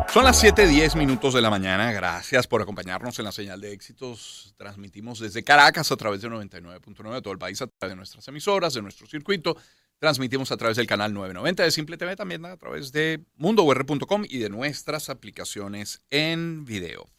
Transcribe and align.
Son 0.08 0.24
las 0.24 0.42
7:10 0.42 0.96
minutos 0.96 1.34
de 1.34 1.42
la 1.42 1.50
mañana. 1.50 1.92
Gracias 1.92 2.46
por 2.46 2.62
acompañarnos 2.62 3.18
en 3.18 3.26
la 3.26 3.32
señal 3.32 3.60
de 3.60 3.72
éxitos. 3.72 4.54
Transmitimos 4.56 5.20
desde 5.20 5.44
Caracas 5.44 5.92
a 5.92 5.96
través 5.96 6.22
de 6.22 6.28
99.9 6.28 7.14
de 7.14 7.22
todo 7.22 7.34
el 7.34 7.38
país, 7.38 7.60
a 7.60 7.66
través 7.66 7.92
de 7.92 7.96
nuestras 7.96 8.26
emisoras, 8.28 8.72
de 8.72 8.80
nuestro 8.80 9.06
circuito. 9.06 9.56
Transmitimos 9.98 10.50
a 10.52 10.56
través 10.56 10.78
del 10.78 10.86
canal 10.86 11.12
990 11.12 11.62
de 11.64 11.70
Simple 11.70 11.98
TV, 11.98 12.16
también 12.16 12.46
a 12.46 12.56
través 12.56 12.90
de 12.92 13.22
mundour.com 13.36 14.24
y 14.26 14.38
de 14.38 14.48
nuestras 14.48 15.10
aplicaciones 15.10 16.00
en 16.08 16.64
video. 16.64 17.10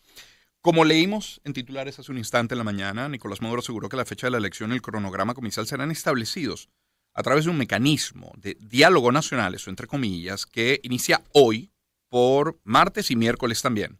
Como 0.61 0.85
leímos 0.85 1.41
en 1.43 1.53
titulares 1.53 1.97
hace 1.97 2.11
un 2.11 2.19
instante 2.19 2.53
en 2.53 2.59
la 2.59 2.63
mañana, 2.63 3.09
Nicolás 3.09 3.41
Maduro 3.41 3.61
aseguró 3.61 3.89
que 3.89 3.97
la 3.97 4.05
fecha 4.05 4.27
de 4.27 4.31
la 4.31 4.37
elección 4.37 4.71
y 4.71 4.75
el 4.75 4.81
cronograma 4.83 5.33
comercial 5.33 5.65
serán 5.65 5.89
establecidos 5.89 6.69
a 7.15 7.23
través 7.23 7.45
de 7.45 7.51
un 7.51 7.57
mecanismo 7.57 8.31
de 8.37 8.55
diálogo 8.59 9.11
nacional, 9.11 9.55
eso 9.55 9.71
entre 9.71 9.87
comillas, 9.87 10.45
que 10.45 10.79
inicia 10.83 11.23
hoy 11.33 11.71
por 12.09 12.59
martes 12.63 13.09
y 13.09 13.15
miércoles 13.15 13.63
también. 13.63 13.99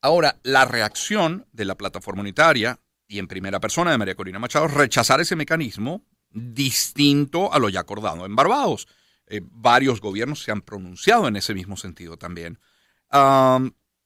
Ahora, 0.00 0.40
la 0.42 0.64
reacción 0.64 1.46
de 1.52 1.64
la 1.64 1.76
plataforma 1.76 2.22
unitaria 2.22 2.80
y 3.06 3.20
en 3.20 3.28
primera 3.28 3.60
persona 3.60 3.92
de 3.92 3.98
María 3.98 4.16
Corina 4.16 4.40
Machado 4.40 4.66
rechazar 4.66 5.20
ese 5.20 5.36
mecanismo 5.36 6.04
distinto 6.30 7.52
a 7.52 7.60
lo 7.60 7.68
ya 7.68 7.80
acordado 7.80 8.26
en 8.26 8.34
Barbados. 8.34 8.88
Eh, 9.28 9.42
varios 9.44 10.00
gobiernos 10.00 10.42
se 10.42 10.50
han 10.50 10.60
pronunciado 10.60 11.28
en 11.28 11.36
ese 11.36 11.54
mismo 11.54 11.76
sentido 11.76 12.16
también. 12.16 12.58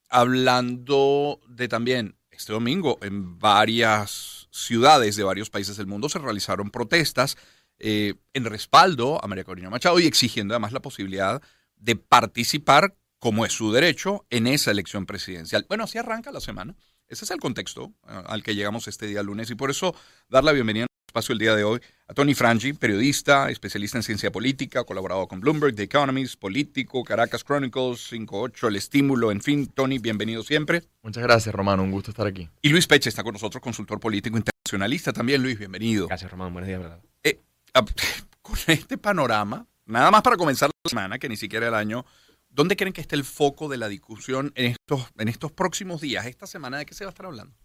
Hablando 0.09 1.39
de 1.47 1.67
también, 1.67 2.17
este 2.31 2.53
domingo 2.53 2.97
en 3.01 3.39
varias 3.39 4.47
ciudades 4.51 5.15
de 5.15 5.23
varios 5.23 5.49
países 5.49 5.77
del 5.77 5.87
mundo 5.87 6.09
se 6.09 6.19
realizaron 6.19 6.71
protestas 6.71 7.37
eh, 7.77 8.15
en 8.33 8.45
respaldo 8.45 9.23
a 9.23 9.27
María 9.27 9.43
Corina 9.43 9.69
Machado 9.69 9.99
y 9.99 10.05
exigiendo 10.05 10.53
además 10.53 10.73
la 10.73 10.81
posibilidad 10.81 11.41
de 11.75 11.95
participar 11.95 12.95
como 13.19 13.45
es 13.45 13.53
su 13.53 13.71
derecho, 13.71 14.25
en 14.29 14.47
esa 14.47 14.71
elección 14.71 15.05
presidencial. 15.05 15.65
Bueno, 15.67 15.83
así 15.83 15.97
arranca 15.97 16.31
la 16.31 16.39
semana. 16.39 16.75
Ese 17.07 17.25
es 17.25 17.31
el 17.31 17.39
contexto 17.39 17.93
eh, 18.07 18.23
al 18.25 18.43
que 18.43 18.55
llegamos 18.55 18.87
este 18.87 19.07
día 19.07 19.21
lunes 19.21 19.51
y 19.51 19.55
por 19.55 19.69
eso 19.69 19.93
dar 20.29 20.43
la 20.43 20.53
bienvenida 20.53 20.88
espacio 21.09 21.33
el 21.33 21.39
día 21.39 21.55
de 21.55 21.63
hoy 21.63 21.81
a 22.07 22.13
Tony 22.13 22.33
Frangi, 22.33 22.73
periodista, 22.73 23.49
especialista 23.49 23.97
en 23.97 24.03
ciencia 24.03 24.31
política, 24.31 24.83
colaborador 24.83 25.27
con 25.27 25.39
Bloomberg, 25.39 25.75
The 25.75 25.83
Economist, 25.83 26.39
político, 26.39 27.03
Caracas 27.03 27.43
Chronicles, 27.43 28.07
58, 28.07 28.67
El 28.67 28.75
Estímulo, 28.75 29.31
en 29.31 29.41
fin, 29.41 29.67
Tony, 29.67 29.99
bienvenido 29.99 30.43
siempre. 30.43 30.83
Muchas 31.01 31.23
gracias, 31.23 31.53
Romano, 31.53 31.83
un 31.83 31.91
gusto 31.91 32.11
estar 32.11 32.27
aquí. 32.27 32.47
Y 32.61 32.69
Luis 32.69 32.87
Peche 32.87 33.09
está 33.09 33.23
con 33.23 33.33
nosotros, 33.33 33.61
consultor 33.61 33.99
político 33.99 34.37
internacionalista 34.37 35.11
también. 35.11 35.41
Luis, 35.41 35.57
bienvenido. 35.57 36.07
Gracias, 36.07 36.29
Romano, 36.29 36.51
buenos 36.51 36.67
días, 36.67 36.79
¿verdad? 36.79 36.99
Eh, 37.23 37.39
con 38.41 38.57
este 38.67 38.97
panorama, 38.97 39.65
nada 39.85 40.11
más 40.11 40.21
para 40.21 40.37
comenzar 40.37 40.69
la 40.69 40.89
semana, 40.89 41.19
que 41.19 41.27
ni 41.27 41.37
siquiera 41.37 41.67
el 41.67 41.73
año 41.73 42.05
¿Dónde 42.51 42.75
creen 42.75 42.93
que 42.93 43.01
esté 43.01 43.15
el 43.15 43.23
foco 43.23 43.69
de 43.69 43.77
la 43.77 43.87
discusión 43.87 44.51
en 44.55 44.71
estos, 44.71 45.07
en 45.17 45.27
estos 45.27 45.51
próximos 45.51 46.01
días, 46.01 46.25
esta 46.25 46.47
semana? 46.47 46.79
¿De 46.79 46.85
qué 46.85 46.95
se 46.95 47.05
va 47.05 47.09
a 47.09 47.11
estar 47.11 47.27
hablando? 47.27 47.55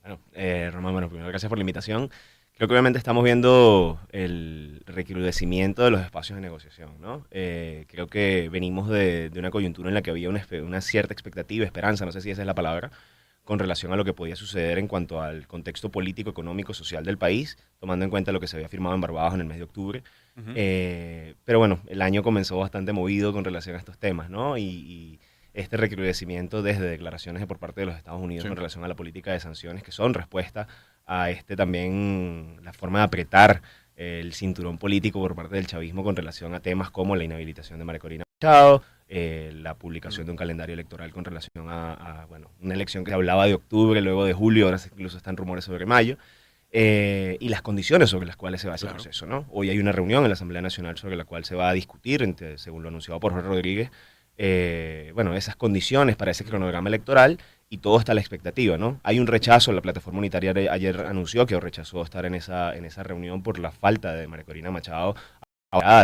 Bueno, 0.00 0.20
eh, 0.32 0.70
Román, 0.72 0.92
bueno, 0.92 1.08
primero 1.08 1.28
gracias 1.28 1.48
por 1.48 1.56
la 1.56 1.62
invitación. 1.62 2.10
Creo 2.56 2.68
que 2.68 2.74
obviamente 2.74 2.98
estamos 2.98 3.24
viendo 3.24 3.98
el 4.10 4.82
recrudecimiento 4.86 5.82
de 5.82 5.90
los 5.90 6.00
espacios 6.00 6.36
de 6.36 6.42
negociación, 6.42 7.00
¿no? 7.00 7.26
Eh, 7.32 7.84
creo 7.88 8.06
que 8.06 8.48
venimos 8.48 8.88
de, 8.88 9.32
una 9.36 9.50
coyuntura 9.50 9.88
en 9.88 9.94
la 9.94 10.02
que 10.02 10.10
había 10.10 10.28
una, 10.28 10.46
una, 10.62 10.80
cierta 10.80 11.12
expectativa, 11.12 11.64
esperanza, 11.64 12.04
no 12.04 12.12
sé 12.12 12.20
si 12.20 12.30
esa 12.30 12.42
es 12.42 12.46
la 12.46 12.54
palabra, 12.54 12.92
con 13.42 13.58
relación 13.58 13.92
a 13.92 13.96
lo 13.96 14.04
que 14.04 14.12
podía 14.12 14.36
suceder 14.36 14.78
en 14.78 14.86
cuanto 14.86 15.20
al 15.20 15.48
contexto 15.48 15.90
político, 15.90 16.30
económico, 16.30 16.74
social 16.74 17.04
del 17.04 17.18
país, 17.18 17.58
tomando 17.80 18.04
en 18.04 18.10
cuenta 18.10 18.30
lo 18.30 18.38
que 18.38 18.46
se 18.46 18.56
había 18.56 18.68
firmado 18.68 18.94
en 18.94 19.00
Barbados 19.00 19.34
en 19.34 19.40
el 19.40 19.46
mes 19.46 19.58
de 19.58 19.64
octubre. 19.64 20.02
Eh, 20.54 21.34
pero 21.44 21.58
bueno, 21.58 21.80
el 21.88 22.02
año 22.02 22.22
comenzó 22.22 22.58
bastante 22.58 22.92
movido 22.92 23.32
con 23.32 23.44
relación 23.44 23.74
a 23.74 23.80
estos 23.80 23.98
temas, 23.98 24.30
¿no? 24.30 24.56
Y, 24.58 25.20
este 25.54 25.76
recrudecimiento 25.76 26.62
desde 26.62 26.84
declaraciones 26.84 27.46
por 27.46 27.60
parte 27.60 27.82
de 27.82 27.86
los 27.86 27.96
Estados 27.96 28.20
Unidos 28.20 28.44
con 28.44 28.56
relación 28.56 28.82
a 28.82 28.88
la 28.88 28.96
política 28.96 29.30
de 29.30 29.38
sanciones, 29.38 29.84
que 29.84 29.92
son 29.92 30.12
respuesta 30.12 30.66
a 31.06 31.30
este 31.30 31.56
también, 31.56 32.58
la 32.62 32.72
forma 32.72 32.98
de 33.00 33.04
apretar 33.04 33.62
el 33.96 34.32
cinturón 34.32 34.78
político 34.78 35.20
por 35.20 35.34
parte 35.34 35.56
del 35.56 35.66
chavismo 35.66 36.02
con 36.02 36.16
relación 36.16 36.54
a 36.54 36.60
temas 36.60 36.90
como 36.90 37.14
la 37.14 37.24
inhabilitación 37.24 37.78
de 37.78 37.84
María 37.84 38.00
Corina 38.00 38.24
Machado, 38.40 38.82
eh, 39.08 39.52
la 39.54 39.74
publicación 39.74 40.26
de 40.26 40.32
un 40.32 40.36
calendario 40.36 40.74
electoral 40.74 41.12
con 41.12 41.24
relación 41.24 41.68
a, 41.68 42.26
bueno, 42.28 42.50
una 42.60 42.74
elección 42.74 43.04
que 43.04 43.10
se 43.10 43.14
hablaba 43.14 43.46
de 43.46 43.54
octubre, 43.54 44.00
luego 44.00 44.24
de 44.24 44.32
julio, 44.32 44.66
ahora 44.66 44.78
incluso 44.84 45.16
están 45.16 45.36
rumores 45.36 45.64
sobre 45.64 45.86
mayo. 45.86 46.18
Eh, 46.76 47.36
y 47.38 47.50
las 47.50 47.62
condiciones 47.62 48.10
sobre 48.10 48.26
las 48.26 48.36
cuales 48.36 48.60
se 48.60 48.68
va 48.68 48.74
ese 48.74 48.88
proceso. 48.88 49.26
¿no? 49.26 49.46
Hoy 49.52 49.70
hay 49.70 49.78
una 49.78 49.92
reunión 49.92 50.24
en 50.24 50.30
la 50.30 50.32
Asamblea 50.32 50.60
Nacional 50.60 50.98
sobre 50.98 51.14
la 51.14 51.24
cual 51.24 51.44
se 51.44 51.54
va 51.54 51.68
a 51.68 51.72
discutir, 51.72 52.34
según 52.56 52.82
lo 52.82 52.88
anunciado 52.88 53.20
por 53.20 53.32
Jorge 53.32 53.46
Rodríguez, 53.46 53.90
eh, 54.36 55.12
bueno, 55.14 55.34
esas 55.36 55.54
condiciones 55.54 56.16
para 56.16 56.32
ese 56.32 56.44
cronograma 56.44 56.88
electoral 56.88 57.38
y 57.74 57.78
todo 57.78 57.98
está 57.98 58.12
a 58.12 58.14
la 58.14 58.20
expectativa. 58.20 58.78
¿no? 58.78 59.00
Hay 59.02 59.18
un 59.18 59.26
rechazo, 59.26 59.72
la 59.72 59.82
plataforma 59.82 60.20
unitaria 60.20 60.52
ayer 60.70 61.00
anunció 61.00 61.44
que 61.44 61.58
rechazó 61.58 62.02
estar 62.02 62.24
en 62.24 62.36
esa, 62.36 62.76
en 62.76 62.84
esa 62.84 63.02
reunión 63.02 63.42
por 63.42 63.58
la 63.58 63.72
falta 63.72 64.14
de 64.14 64.28
María 64.28 64.44
Corina 64.44 64.70
Machado 64.70 65.16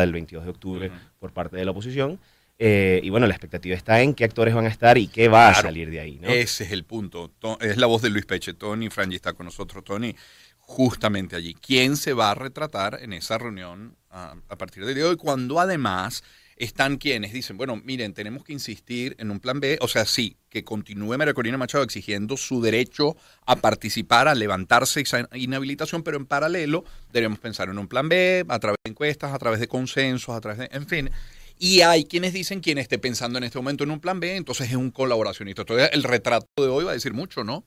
del 0.00 0.12
22 0.12 0.44
de 0.44 0.50
octubre 0.50 0.92
por 1.20 1.32
parte 1.32 1.56
de 1.56 1.64
la 1.64 1.70
oposición. 1.70 2.18
Eh, 2.58 3.00
y 3.04 3.08
bueno, 3.08 3.28
la 3.28 3.32
expectativa 3.32 3.76
está 3.76 4.02
en 4.02 4.14
qué 4.14 4.24
actores 4.24 4.52
van 4.52 4.66
a 4.66 4.68
estar 4.68 4.98
y 4.98 5.06
qué 5.06 5.28
va 5.28 5.48
a 5.48 5.54
salir 5.54 5.90
de 5.90 6.00
ahí. 6.00 6.18
¿no? 6.20 6.28
Ese 6.28 6.64
es 6.64 6.72
el 6.72 6.84
punto. 6.84 7.30
Es 7.60 7.76
la 7.76 7.86
voz 7.86 8.02
de 8.02 8.10
Luis 8.10 8.26
Peche. 8.26 8.52
Tony 8.52 8.90
Frangi 8.90 9.14
está 9.14 9.32
con 9.32 9.46
nosotros. 9.46 9.84
Tony, 9.84 10.14
justamente 10.58 11.36
allí. 11.36 11.54
¿Quién 11.54 11.96
se 11.96 12.12
va 12.12 12.32
a 12.32 12.34
retratar 12.34 12.98
en 13.00 13.12
esa 13.12 13.38
reunión 13.38 13.96
a, 14.10 14.34
partir 14.58 14.84
de 14.84 15.04
hoy? 15.04 15.16
Cuando 15.16 15.60
además 15.60 16.24
están 16.60 16.98
quienes 16.98 17.32
dicen, 17.32 17.56
bueno, 17.56 17.80
miren, 17.84 18.12
tenemos 18.12 18.44
que 18.44 18.52
insistir 18.52 19.16
en 19.18 19.30
un 19.30 19.40
plan 19.40 19.60
B, 19.60 19.78
o 19.80 19.88
sea, 19.88 20.04
sí, 20.04 20.36
que 20.50 20.62
continúe 20.62 21.16
María 21.16 21.32
Corina 21.32 21.56
Machado 21.56 21.82
exigiendo 21.82 22.36
su 22.36 22.60
derecho 22.60 23.16
a 23.46 23.56
participar, 23.56 24.28
a 24.28 24.34
levantarse 24.34 25.00
esa 25.00 25.26
inhabilitación, 25.32 26.02
pero 26.02 26.18
en 26.18 26.26
paralelo 26.26 26.84
debemos 27.12 27.38
pensar 27.38 27.70
en 27.70 27.78
un 27.78 27.88
plan 27.88 28.10
B, 28.10 28.44
a 28.46 28.58
través 28.58 28.76
de 28.84 28.90
encuestas, 28.90 29.32
a 29.32 29.38
través 29.38 29.58
de 29.58 29.68
consensos, 29.68 30.34
a 30.34 30.40
través 30.40 30.58
de, 30.58 30.68
en 30.76 30.86
fin. 30.86 31.10
Y 31.58 31.80
hay 31.80 32.04
quienes 32.04 32.34
dicen, 32.34 32.60
quien 32.60 32.76
esté 32.76 32.98
pensando 32.98 33.38
en 33.38 33.44
este 33.44 33.58
momento 33.58 33.84
en 33.84 33.90
un 33.90 34.00
plan 34.00 34.20
B, 34.20 34.36
entonces 34.36 34.68
es 34.68 34.76
un 34.76 34.90
colaboracionista. 34.90 35.62
Entonces 35.62 35.88
el 35.92 36.02
retrato 36.02 36.46
de 36.56 36.68
hoy 36.68 36.84
va 36.84 36.90
a 36.90 36.94
decir 36.94 37.14
mucho, 37.14 37.42
¿no? 37.42 37.64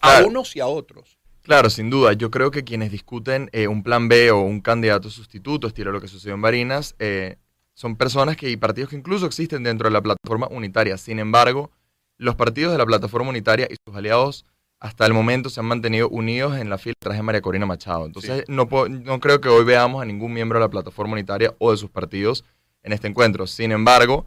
A 0.00 0.22
unos 0.22 0.56
y 0.56 0.60
a 0.60 0.66
otros. 0.66 1.18
Claro, 1.42 1.68
sin 1.68 1.90
duda. 1.90 2.14
Yo 2.14 2.30
creo 2.30 2.50
que 2.50 2.64
quienes 2.64 2.90
discuten 2.90 3.50
eh, 3.52 3.66
un 3.66 3.82
plan 3.82 4.08
B 4.08 4.30
o 4.30 4.40
un 4.40 4.60
candidato 4.60 5.10
sustituto, 5.10 5.66
estilo 5.66 5.92
lo 5.92 6.00
que 6.00 6.08
sucedió 6.08 6.34
en 6.34 6.42
Barinas, 6.42 6.94
eh, 6.98 7.36
son 7.80 7.96
personas 7.96 8.36
que, 8.36 8.50
y 8.50 8.58
partidos 8.58 8.90
que 8.90 8.96
incluso 8.96 9.24
existen 9.24 9.62
dentro 9.62 9.88
de 9.88 9.94
la 9.94 10.02
plataforma 10.02 10.46
unitaria. 10.50 10.98
Sin 10.98 11.18
embargo, 11.18 11.70
los 12.18 12.34
partidos 12.34 12.72
de 12.72 12.78
la 12.78 12.84
plataforma 12.84 13.30
unitaria 13.30 13.66
y 13.70 13.76
sus 13.82 13.96
aliados 13.96 14.44
hasta 14.80 15.06
el 15.06 15.14
momento 15.14 15.48
se 15.48 15.60
han 15.60 15.66
mantenido 15.66 16.06
unidos 16.10 16.58
en 16.58 16.68
la 16.68 16.76
fila 16.76 16.92
tras 16.98 17.16
de 17.16 17.22
María 17.22 17.40
Corina 17.40 17.64
Machado. 17.64 18.04
Entonces, 18.04 18.44
no, 18.48 18.68
no 18.70 19.20
creo 19.20 19.40
que 19.40 19.48
hoy 19.48 19.64
veamos 19.64 20.02
a 20.02 20.04
ningún 20.04 20.34
miembro 20.34 20.58
de 20.58 20.66
la 20.66 20.68
plataforma 20.68 21.14
unitaria 21.14 21.54
o 21.58 21.70
de 21.70 21.78
sus 21.78 21.88
partidos 21.88 22.44
en 22.82 22.92
este 22.92 23.08
encuentro. 23.08 23.46
Sin 23.46 23.72
embargo, 23.72 24.26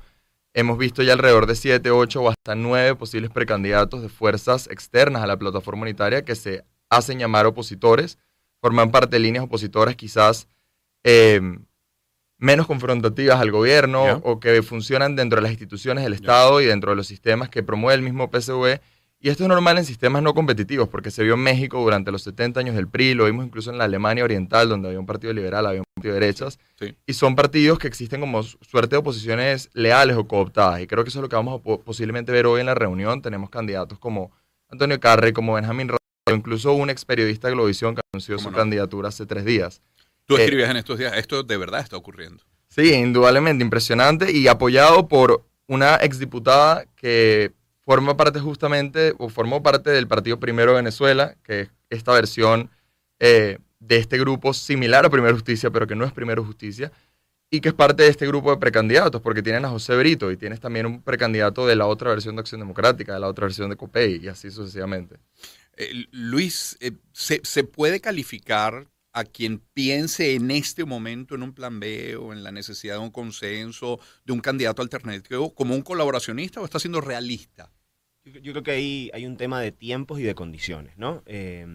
hemos 0.56 0.80
visto 0.80 1.04
ya 1.04 1.14
alrededor 1.14 1.46
de 1.46 1.54
7, 1.54 1.92
8 1.92 2.22
o 2.24 2.30
hasta 2.30 2.56
9 2.56 2.96
posibles 2.96 3.30
precandidatos 3.30 4.02
de 4.02 4.10
fuerzas 4.10 4.66
externas 4.66 5.22
a 5.22 5.28
la 5.28 5.38
plataforma 5.38 5.84
unitaria 5.84 6.26
que 6.26 6.34
se 6.34 6.66
hacen 6.90 7.20
llamar 7.20 7.46
opositores, 7.46 8.18
forman 8.62 8.90
parte 8.90 9.18
de 9.18 9.20
líneas 9.20 9.44
opositoras 9.44 9.96
quizás 9.96 10.48
eh, 11.04 11.40
menos 12.44 12.68
confrontativas 12.68 13.40
al 13.40 13.52
gobierno 13.52 14.20
o 14.22 14.38
que 14.42 14.62
funcionan 14.64 15.16
dentro 15.16 15.38
de 15.38 15.44
las 15.44 15.52
instituciones 15.52 16.04
del 16.04 16.12
Estado 16.12 16.60
y 16.60 16.66
dentro 16.66 16.92
de 16.92 16.98
los 16.98 17.08
sistemas 17.08 17.48
que 17.48 17.64
promueve 17.64 17.96
el 17.96 18.02
mismo 18.02 18.30
PSV. 18.30 18.82
Y 19.22 19.30
esto 19.30 19.44
es 19.44 19.48
normal 19.48 19.78
en 19.78 19.86
sistemas 19.86 20.22
no 20.22 20.34
competitivos, 20.34 20.90
porque 20.90 21.10
se 21.10 21.24
vio 21.24 21.36
en 21.36 21.40
México 21.40 21.80
durante 21.80 22.12
los 22.12 22.22
70 22.24 22.60
años 22.60 22.76
del 22.76 22.90
PRI, 22.90 23.14
lo 23.14 23.24
vimos 23.24 23.46
incluso 23.46 23.72
en 23.72 23.78
la 23.78 23.86
Alemania 23.86 24.26
Oriental, 24.26 24.68
donde 24.68 24.90
había 24.90 25.00
un 25.00 25.06
partido 25.06 25.32
liberal, 25.32 25.66
había 25.66 25.80
un 25.80 25.86
partido 25.96 26.16
de 26.16 26.20
derechas, 26.20 26.60
y 27.08 27.14
son 27.14 27.34
partidos 27.34 27.80
que 27.80 27.88
existen 27.88 28.20
como 28.20 28.44
suerte 28.44 28.90
de 28.90 28.98
oposiciones 28.98 29.70
leales 29.72 30.18
o 30.18 30.28
cooptadas. 30.28 30.82
Y 30.82 30.88
creo 30.88 31.06
que 31.06 31.10
eso 31.12 31.20
es 31.20 31.24
lo 31.24 31.30
que 31.30 31.38
vamos 31.38 31.62
a 31.62 31.78
posiblemente 31.78 32.34
ver 32.34 32.46
hoy 32.46 32.60
en 32.60 32.66
la 32.66 32.76
reunión. 32.76 33.22
Tenemos 33.22 33.50
candidatos 33.50 33.98
como 34.00 34.34
Antonio 34.70 35.00
Carre, 35.00 35.32
como 35.32 35.54
Benjamín 35.54 35.92
incluso 36.30 36.74
un 36.74 36.90
ex 36.90 37.06
periodista 37.06 37.48
de 37.48 37.54
Globovisión 37.54 37.96
que 37.96 38.02
anunció 38.14 38.38
su 38.38 38.52
candidatura 38.52 39.08
hace 39.08 39.26
tres 39.26 39.46
días. 39.46 39.82
Tú 40.26 40.38
eh, 40.38 40.44
escribías 40.44 40.70
en 40.70 40.78
estos 40.78 40.98
días, 40.98 41.18
esto 41.18 41.44
de 41.44 41.58
verdad 41.58 41.82
está 41.82 41.98
ocurriendo. 41.98 42.44
Sí, 42.68 42.94
indudablemente, 42.94 43.64
impresionante 43.64 44.32
y 44.32 44.48
apoyado 44.48 45.08
por 45.08 45.46
una 45.68 45.96
exdiputada 45.96 46.86
que 46.96 47.54
forma 47.86 48.16
parte 48.16 48.40
justamente, 48.40 49.14
o 49.18 49.30
formó 49.30 49.62
parte 49.62 49.90
del 49.90 50.08
Partido 50.08 50.40
Primero 50.40 50.74
Venezuela, 50.74 51.36
que 51.44 51.62
es 51.62 51.70
esta 51.90 52.14
versión 52.14 52.70
eh, 53.20 53.60
de 53.80 53.98
este 53.98 54.18
grupo 54.18 54.54
similar 54.54 55.06
a 55.06 55.10
Primero 55.10 55.34
Justicia, 55.34 55.70
pero 55.70 55.86
que 55.86 55.96
no 55.96 56.06
es 56.06 56.14
Primero 56.14 56.44
Justicia, 56.44 56.92
y 57.50 57.60
que 57.60 57.70
es 57.70 57.76
parte 57.76 58.04
de 58.04 58.10
este 58.10 58.26
grupo 58.26 58.52
de 58.52 58.58
precandidatos, 58.58 59.22
porque 59.22 59.44
tienen 59.44 59.66
a 59.66 59.70
José 59.70 59.96
Brito 59.98 60.32
y 60.32 60.38
tienes 60.38 60.60
también 60.60 60.86
un 60.86 61.02
precandidato 61.02 61.68
de 61.68 61.76
la 61.76 61.86
otra 61.86 62.10
versión 62.10 62.36
de 62.36 62.40
Acción 62.40 62.62
Democrática, 62.62 63.14
de 63.14 63.20
la 63.20 63.28
otra 63.28 63.46
versión 63.46 63.70
de 63.70 63.76
COPEI, 63.76 64.22
y 64.24 64.28
así 64.30 64.50
sucesivamente. 64.50 65.18
Eh, 65.76 66.06
Luis, 66.12 66.78
eh, 66.80 66.94
¿se, 67.12 67.42
¿se 67.44 67.64
puede 67.64 68.00
calificar 68.00 68.88
a 69.14 69.24
quien 69.24 69.60
piense 69.74 70.34
en 70.34 70.52
este 70.52 70.86
momento 70.86 71.36
en 71.36 71.44
un 71.44 71.54
plan 71.54 71.80
B 71.80 72.16
o 72.16 72.34
en 72.34 72.44
la 72.44 72.52
necesidad 72.52 72.96
de 72.96 73.00
un 73.00 73.12
consenso, 73.12 74.00
de 74.26 74.34
un 74.34 74.40
candidato 74.40 74.82
alternativo, 74.82 75.54
como 75.54 75.76
un 75.76 75.82
colaboracionista 75.82 76.60
o 76.60 76.66
está 76.66 76.80
siendo 76.80 77.00
realista? 77.00 77.72
Yo, 78.26 78.40
yo 78.40 78.52
creo 78.54 78.64
que 78.64 78.72
ahí 78.72 79.12
hay 79.14 79.26
un 79.26 79.38
tema 79.38 79.62
de 79.62 79.72
tiempos 79.72 80.20
y 80.20 80.24
de 80.24 80.34
condiciones, 80.34 80.98
¿no? 80.98 81.24
Eh, 81.26 81.66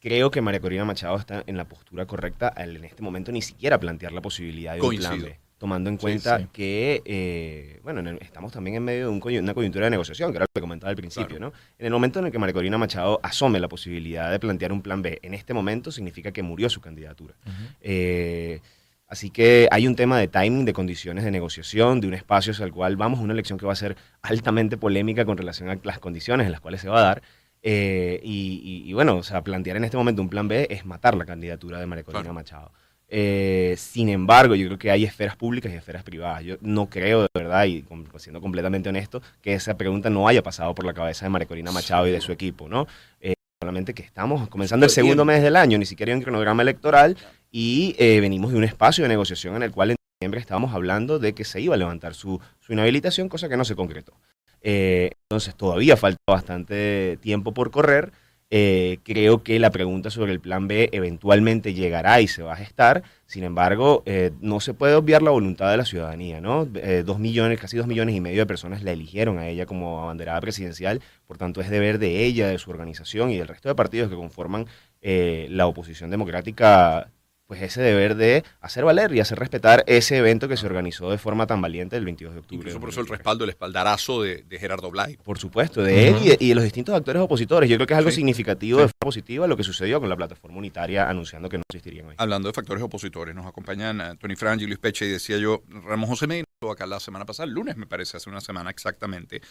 creo 0.00 0.30
que 0.30 0.40
María 0.40 0.60
Corina 0.60 0.84
Machado 0.84 1.16
está 1.16 1.44
en 1.46 1.56
la 1.56 1.68
postura 1.68 2.06
correcta 2.06 2.48
al 2.48 2.76
en 2.76 2.84
este 2.84 3.02
momento 3.02 3.32
ni 3.32 3.42
siquiera 3.42 3.78
plantear 3.78 4.12
la 4.12 4.22
posibilidad 4.22 4.74
de 4.74 4.80
un 4.80 4.96
plan. 4.96 5.22
B. 5.22 5.38
Tomando 5.60 5.90
en 5.90 5.98
cuenta 5.98 6.38
sí. 6.38 6.48
que, 6.54 7.02
eh, 7.04 7.80
bueno, 7.84 8.00
el- 8.00 8.16
estamos 8.22 8.50
también 8.50 8.76
en 8.78 8.82
medio 8.82 9.10
de 9.10 9.30
un 9.36 9.42
una 9.44 9.52
coyuntura 9.52 9.84
de 9.84 9.90
negociación, 9.90 10.32
que 10.32 10.38
era 10.38 10.46
lo 10.46 10.52
que 10.54 10.60
comentaba 10.62 10.88
al 10.88 10.96
principio, 10.96 11.38
¿no? 11.38 11.52
En 11.78 11.84
el 11.86 11.92
momento 11.92 12.18
en 12.18 12.24
el 12.26 12.32
que 12.32 12.38
María 12.38 12.54
Corina 12.54 12.78
Machado 12.78 13.20
asome 13.22 13.60
la 13.60 13.68
posibilidad 13.68 14.30
de 14.30 14.40
plantear 14.40 14.72
un 14.72 14.80
plan 14.80 15.02
B, 15.02 15.18
en 15.22 15.34
este 15.34 15.52
momento 15.52 15.92
significa 15.92 16.32
que 16.32 16.42
murió 16.42 16.70
su 16.70 16.80
candidatura. 16.80 17.34
Eh, 17.82 18.60
así 19.06 19.28
que 19.30 19.68
hay 19.70 19.86
un 19.86 19.96
tema 19.96 20.18
de 20.18 20.28
timing, 20.28 20.64
de 20.64 20.72
condiciones 20.72 21.24
de 21.24 21.30
negociación, 21.30 22.00
de 22.00 22.06
un 22.08 22.14
espacio 22.14 22.52
hacia 22.52 22.64
el 22.64 22.72
cual 22.72 22.96
vamos 22.96 23.20
una 23.20 23.34
elección 23.34 23.58
que 23.58 23.66
va 23.66 23.72
a 23.74 23.76
ser 23.76 23.96
altamente 24.22 24.78
polémica 24.78 25.26
con 25.26 25.36
relación 25.36 25.68
a 25.68 25.78
las 25.82 25.98
condiciones 25.98 26.46
en 26.46 26.52
las 26.52 26.62
cuales 26.62 26.80
se 26.80 26.88
va 26.88 27.00
a 27.00 27.02
dar. 27.02 27.22
Eh, 27.62 28.18
y, 28.24 28.62
y- 28.64 28.88
y 28.90 28.92
bueno, 28.94 29.16
o 29.16 29.22
sea, 29.22 29.42
plantear 29.44 29.76
en 29.76 29.84
este 29.84 29.98
momento 29.98 30.22
un 30.22 30.30
plan 30.30 30.48
B 30.48 30.66
es 30.70 30.86
matar 30.86 31.14
la 31.14 31.26
candidatura 31.26 31.78
de 31.78 31.84
María 31.86 32.04
Corina 32.04 32.22
Claro. 32.22 32.32
Machado. 32.34 32.72
Eh, 33.12 33.74
sin 33.76 34.08
embargo, 34.08 34.54
yo 34.54 34.66
creo 34.66 34.78
que 34.78 34.90
hay 34.90 35.04
esferas 35.04 35.34
públicas 35.34 35.72
y 35.72 35.74
esferas 35.74 36.04
privadas. 36.04 36.44
Yo 36.44 36.56
no 36.60 36.88
creo 36.88 37.22
de 37.22 37.28
verdad, 37.34 37.64
y 37.64 37.84
siendo 38.18 38.40
completamente 38.40 38.88
honesto, 38.88 39.20
que 39.42 39.54
esa 39.54 39.76
pregunta 39.76 40.10
no 40.10 40.28
haya 40.28 40.44
pasado 40.44 40.74
por 40.76 40.86
la 40.86 40.94
cabeza 40.94 41.26
de 41.26 41.30
María 41.30 41.48
Corina 41.48 41.72
Machado 41.72 42.06
y 42.06 42.12
de 42.12 42.20
su 42.20 42.30
equipo, 42.30 42.68
¿no? 42.68 42.86
Eh, 43.20 43.34
solamente 43.60 43.94
que 43.94 44.02
estamos 44.02 44.48
comenzando 44.48 44.86
el 44.86 44.90
segundo 44.90 45.24
mes 45.24 45.42
del 45.42 45.56
año, 45.56 45.76
ni 45.76 45.86
siquiera 45.86 46.12
hay 46.12 46.18
un 46.18 46.22
cronograma 46.22 46.62
electoral, 46.62 47.16
y 47.50 47.96
eh, 47.98 48.20
venimos 48.20 48.52
de 48.52 48.58
un 48.58 48.64
espacio 48.64 49.02
de 49.02 49.08
negociación 49.08 49.56
en 49.56 49.64
el 49.64 49.72
cual 49.72 49.90
en 49.90 49.96
diciembre 50.20 50.38
estábamos 50.38 50.72
hablando 50.72 51.18
de 51.18 51.34
que 51.34 51.44
se 51.44 51.60
iba 51.60 51.74
a 51.74 51.78
levantar 51.78 52.14
su, 52.14 52.40
su 52.60 52.72
inhabilitación, 52.72 53.28
cosa 53.28 53.48
que 53.48 53.56
no 53.56 53.64
se 53.64 53.74
concretó. 53.74 54.14
Entonces 54.62 55.56
todavía 55.56 55.96
falta 55.96 56.20
bastante 56.28 57.18
tiempo 57.20 57.52
por 57.52 57.70
correr. 57.72 58.12
Eh, 58.52 58.98
creo 59.04 59.44
que 59.44 59.60
la 59.60 59.70
pregunta 59.70 60.10
sobre 60.10 60.32
el 60.32 60.40
plan 60.40 60.66
B 60.66 60.88
eventualmente 60.92 61.72
llegará 61.72 62.20
y 62.20 62.26
se 62.26 62.42
va 62.42 62.54
a 62.54 62.56
gestar. 62.56 63.04
Sin 63.26 63.44
embargo, 63.44 64.02
eh, 64.06 64.32
no 64.40 64.58
se 64.58 64.74
puede 64.74 64.94
obviar 64.96 65.22
la 65.22 65.30
voluntad 65.30 65.70
de 65.70 65.76
la 65.76 65.84
ciudadanía, 65.84 66.40
¿no? 66.40 66.68
Eh, 66.74 67.04
dos 67.06 67.20
millones, 67.20 67.60
casi 67.60 67.76
dos 67.76 67.86
millones 67.86 68.16
y 68.16 68.20
medio 68.20 68.40
de 68.40 68.46
personas 68.46 68.82
la 68.82 68.90
eligieron 68.90 69.38
a 69.38 69.46
ella 69.46 69.66
como 69.66 70.02
abanderada 70.02 70.40
presidencial. 70.40 71.00
Por 71.28 71.38
tanto, 71.38 71.60
es 71.60 71.70
deber 71.70 71.98
de 72.00 72.24
ella, 72.24 72.48
de 72.48 72.58
su 72.58 72.70
organización 72.70 73.30
y 73.30 73.38
del 73.38 73.46
resto 73.46 73.68
de 73.68 73.76
partidos 73.76 74.10
que 74.10 74.16
conforman 74.16 74.66
eh, 75.00 75.46
la 75.50 75.66
oposición 75.68 76.10
democrática 76.10 77.08
pues 77.50 77.62
ese 77.62 77.82
deber 77.82 78.14
de 78.14 78.44
hacer 78.60 78.84
valer 78.84 79.12
y 79.12 79.18
hacer 79.18 79.36
respetar 79.36 79.82
ese 79.88 80.16
evento 80.18 80.46
que 80.46 80.56
se 80.56 80.66
organizó 80.66 81.10
de 81.10 81.18
forma 81.18 81.48
tan 81.48 81.60
valiente 81.60 81.96
el 81.96 82.04
22 82.04 82.32
de 82.34 82.38
octubre. 82.38 82.58
Incluso 82.70 82.76
de 82.76 82.80
por 82.80 82.90
eso 82.90 83.00
el 83.00 83.06
2023. 83.06 83.18
respaldo, 83.18 83.42
el 83.42 83.50
espaldarazo 83.50 84.22
de, 84.22 84.44
de 84.44 84.58
Gerardo 84.60 84.88
Blay. 84.92 85.16
Por 85.16 85.36
supuesto, 85.36 85.82
de 85.82 86.10
él 86.10 86.16
y 86.22 86.28
de, 86.28 86.36
y 86.38 86.48
de 86.50 86.54
los 86.54 86.62
distintos 86.62 86.94
actores 86.94 87.20
opositores. 87.20 87.68
Yo 87.68 87.74
creo 87.74 87.88
que 87.88 87.94
es 87.94 87.98
algo 87.98 88.10
Sí. 88.10 88.16
significativo 88.18 88.78
Sí. 88.78 88.82
de 88.82 88.88
forma 88.88 89.00
positiva 89.00 89.46
lo 89.48 89.56
que 89.56 89.64
sucedió 89.64 89.98
con 89.98 90.08
la 90.08 90.14
plataforma 90.16 90.58
unitaria 90.58 91.10
anunciando 91.10 91.48
que 91.48 91.58
no 91.58 91.64
existirían 91.68 92.06
hoy. 92.06 92.14
Hablando 92.18 92.48
de 92.48 92.52
factores 92.54 92.84
opositores, 92.84 93.34
nos 93.34 93.44
acompañan 93.46 94.00
eh, 94.00 94.16
Tony 94.20 94.36
Frangi, 94.36 94.66
Luis 94.66 94.78
Peche, 94.78 95.06
y 95.06 95.08
decía 95.10 95.36
yo, 95.38 95.64
Ramón 95.68 96.08
José 96.08 96.28
Medina 96.28 96.46
acá 96.70 96.86
la 96.86 97.00
semana 97.00 97.24
pasada, 97.26 97.48
el 97.48 97.52
lunes 97.54 97.76
me 97.76 97.86
parece, 97.88 98.16
hace 98.16 98.30
una 98.30 98.40
semana 98.40 98.70
exactamente, 98.70 99.42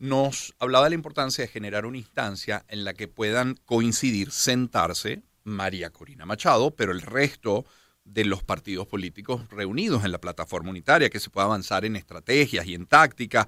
nos 0.00 0.54
hablaba 0.58 0.84
de 0.86 0.90
la 0.90 0.94
importancia 0.96 1.42
de 1.44 1.48
generar 1.48 1.86
una 1.86 1.98
instancia 1.98 2.64
en 2.68 2.84
la 2.84 2.94
que 2.94 3.06
puedan 3.08 3.54
coincidir, 3.64 4.30
sentarse 4.32 5.22
María 5.48 5.90
Corina 5.90 6.26
Machado, 6.26 6.70
pero 6.70 6.92
el 6.92 7.02
resto 7.02 7.64
de 8.04 8.24
los 8.24 8.42
partidos 8.42 8.86
políticos 8.86 9.48
reunidos 9.50 10.04
en 10.04 10.12
la 10.12 10.20
plataforma 10.20 10.70
unitaria, 10.70 11.10
que 11.10 11.20
se 11.20 11.30
pueda 11.30 11.46
avanzar 11.46 11.84
en 11.84 11.96
estrategias 11.96 12.66
y 12.66 12.74
en 12.74 12.86
tácticas. 12.86 13.46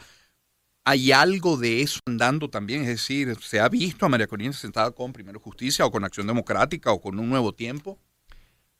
¿Hay 0.85 1.12
algo 1.12 1.56
de 1.56 1.82
eso 1.82 2.00
andando 2.06 2.49
también? 2.49 2.82
Es 2.82 2.88
decir, 2.88 3.37
¿se 3.41 3.61
ha 3.61 3.69
visto 3.69 4.06
a 4.06 4.08
María 4.08 4.26
Corina 4.26 4.52
sentada 4.52 4.91
con 4.91 5.12
Primero 5.12 5.38
Justicia 5.38 5.85
o 5.87 5.91
con 5.91 6.05
Acción 6.05 6.26
Democrática 6.26 6.93
o 6.93 7.00
con 7.00 7.19
un 7.19 7.29
nuevo 7.29 7.52
tiempo? 7.55 7.99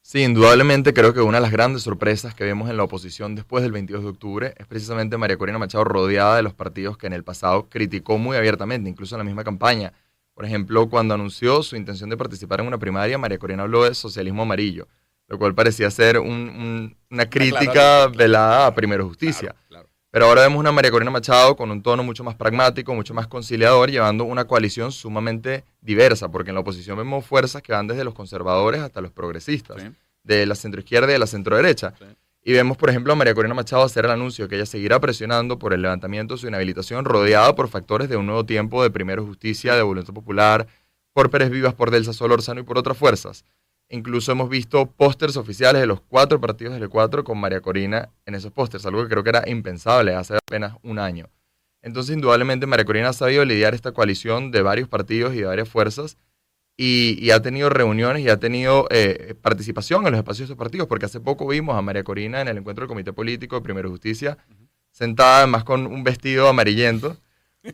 Sí, 0.02 0.23
indudablemente 0.23 0.94
creo 0.94 1.12
que 1.12 1.20
una 1.20 1.38
de 1.38 1.43
las 1.43 1.52
grandes 1.52 1.82
sorpresas 1.82 2.34
que 2.34 2.44
vemos 2.44 2.70
en 2.70 2.78
la 2.78 2.84
oposición 2.84 3.34
después 3.34 3.62
del 3.62 3.70
22 3.73 4.02
de 4.02 4.08
octubre 4.08 4.55
es 4.56 4.66
precisamente 4.66 5.19
María 5.19 5.37
Corina 5.37 5.58
Machado 5.58 5.84
rodeada 5.84 6.37
de 6.37 6.43
los 6.43 6.55
partidos 6.55 6.96
que 6.96 7.06
en 7.06 7.12
el 7.12 7.23
pasado 7.23 7.69
criticó 7.69 8.16
muy 8.16 8.37
abiertamente, 8.37 8.88
incluso 8.88 9.14
en 9.14 9.19
la 9.19 9.25
misma 9.25 9.44
campaña. 9.44 9.93
Por 10.40 10.46
ejemplo, 10.46 10.88
cuando 10.88 11.12
anunció 11.12 11.62
su 11.62 11.76
intención 11.76 12.08
de 12.08 12.16
participar 12.16 12.60
en 12.60 12.66
una 12.66 12.78
primaria, 12.78 13.19
María 13.19 13.37
Corina 13.37 13.64
habló 13.64 13.84
de 13.84 13.94
socialismo 13.94 14.40
amarillo, 14.40 14.88
lo 15.28 15.37
cual 15.38 15.54
parecía 15.54 15.90
ser 15.90 16.19
un- 16.19 16.28
un- 16.31 16.96
una 17.10 17.28
crítica 17.28 17.69
claro. 17.72 18.12
velada 18.12 18.66
a 18.69 18.75
Primero 18.75 19.06
Justicia. 19.06 19.50
Claro, 19.50 19.66
claro. 19.69 19.88
Pero 20.10 20.25
ahora 20.25 20.40
vemos 20.40 20.58
una 20.58 20.72
María 20.72 20.90
Corina 20.90 21.10
Machado 21.10 21.56
con 21.56 21.70
un 21.70 21.82
tono 21.82 22.02
mucho 22.02 22.25
más 22.25 22.37
pragmático, 22.37 22.94
mucho 22.94 23.12
más 23.12 23.26
conciliador, 23.26 23.90
llevando 23.90 24.25
una 24.25 24.46
coalición 24.46 24.92
sumamente 24.92 25.62
diversa, 25.82 26.31
porque 26.31 26.48
en 26.52 26.54
la 26.54 26.62
oposición 26.62 26.96
vemos 26.96 27.26
fuerzas 27.26 27.60
que 27.60 27.75
van 27.75 27.87
desde 27.87 28.02
los 28.02 28.14
conservadores 28.14 28.81
hasta 28.81 29.02
los 29.02 29.10
progresistas, 29.10 29.82
Sí. 29.82 29.88
de 30.22 30.46
la 30.46 30.54
centroizquierda 30.54 31.08
y 31.08 31.12
de 31.12 31.19
la 31.19 31.26
centroderecha. 31.26 31.92
Sí. 31.98 32.06
Y 32.42 32.54
vemos, 32.54 32.78
por 32.78 32.88
ejemplo, 32.88 33.12
a 33.12 33.16
María 33.16 33.34
Corina 33.34 33.54
Machado 33.54 33.82
hacer 33.82 34.06
el 34.06 34.10
anuncio 34.12 34.48
que 34.48 34.56
ella 34.56 34.64
seguirá 34.64 34.98
presionando 34.98 35.58
por 35.58 35.75
el 35.75 35.82
levantamiento 35.82 36.34
de 36.34 36.40
su 36.40 36.48
inhabilitación, 36.48 37.04
rodeada 37.04 37.54
por 37.54 37.69
factores 37.69 38.08
de 38.08 38.16
un 38.16 38.26
nuevo 38.26 38.46
tiempo 38.46 38.82
de 38.82 38.90
Primero 38.90 39.26
Justicia, 39.26 39.75
de 39.75 39.82
Voluntad 39.82 40.14
Popular, 40.14 40.66
por 41.12 41.31
Pérez 41.31 41.50
Vivas, 41.50 41.75
por 41.75 41.90
Delsa 41.90 42.14
Solórzano 42.14 42.60
y 42.60 42.62
por 42.62 42.78
otras 42.78 42.96
fuerzas. 42.96 43.44
Incluso 43.90 44.32
hemos 44.32 44.48
visto 44.48 44.87
pósters 44.87 45.37
oficiales 45.37 45.82
de 45.82 45.87
los 45.87 46.00
cuatro 46.00 46.40
partidos 46.40 46.75
del 46.75 46.88
E4 46.88 47.25
con 47.25 47.38
María 47.38 47.60
Corina 47.60 48.10
en 48.25 48.34
esos 48.34 48.52
pósters, 48.52 48.87
algo 48.87 49.02
que 49.02 49.08
creo 49.08 49.25
que 49.25 49.31
era 49.31 49.42
impensable 49.46 50.14
hace 50.14 50.37
apenas 50.37 50.76
un 50.82 50.98
año. 50.98 51.28
Entonces, 51.82 52.14
indudablemente, 52.14 52.66
María 52.66 52.84
Corina 52.84 53.08
ha 53.10 53.12
sabido 53.12 53.44
lidiar 53.44 53.75
esta 53.75 53.92
coalición 53.92 54.50
de 54.50 54.62
varios 54.62 54.88
partidos 54.88 55.34
y 55.34 55.38
de 55.38 55.46
varias 55.46 55.69
fuerzas 55.69 56.16
y, 56.82 57.31
ha 57.31 57.43
tenido 57.43 57.69
reuniones 57.69 58.23
y 58.25 58.31
ha 58.31 58.38
tenido 58.38 58.87
eh, 58.88 59.35
participación 59.43 60.06
en 60.06 60.12
los 60.12 60.19
espacios 60.19 60.49
de 60.49 60.56
partidos, 60.56 60.88
porque 60.88 61.05
hace 61.05 61.21
poco 61.21 61.47
vimos 61.47 61.77
a 61.77 61.82
María 61.82 62.03
Corina 62.03 62.41
en 62.41 62.49
el 62.49 62.56
encuentro 62.56 62.85
del 62.85 62.88
Comité 62.88 63.12
Político 63.12 63.56
de 63.56 63.61
Primero 63.61 63.91
Justicia, 63.91 64.38
sentada 64.91 65.38
además 65.38 65.62
con 65.65 65.87
un 65.87 66.03
vestido 66.03 66.49
amarillento, 66.49 67.19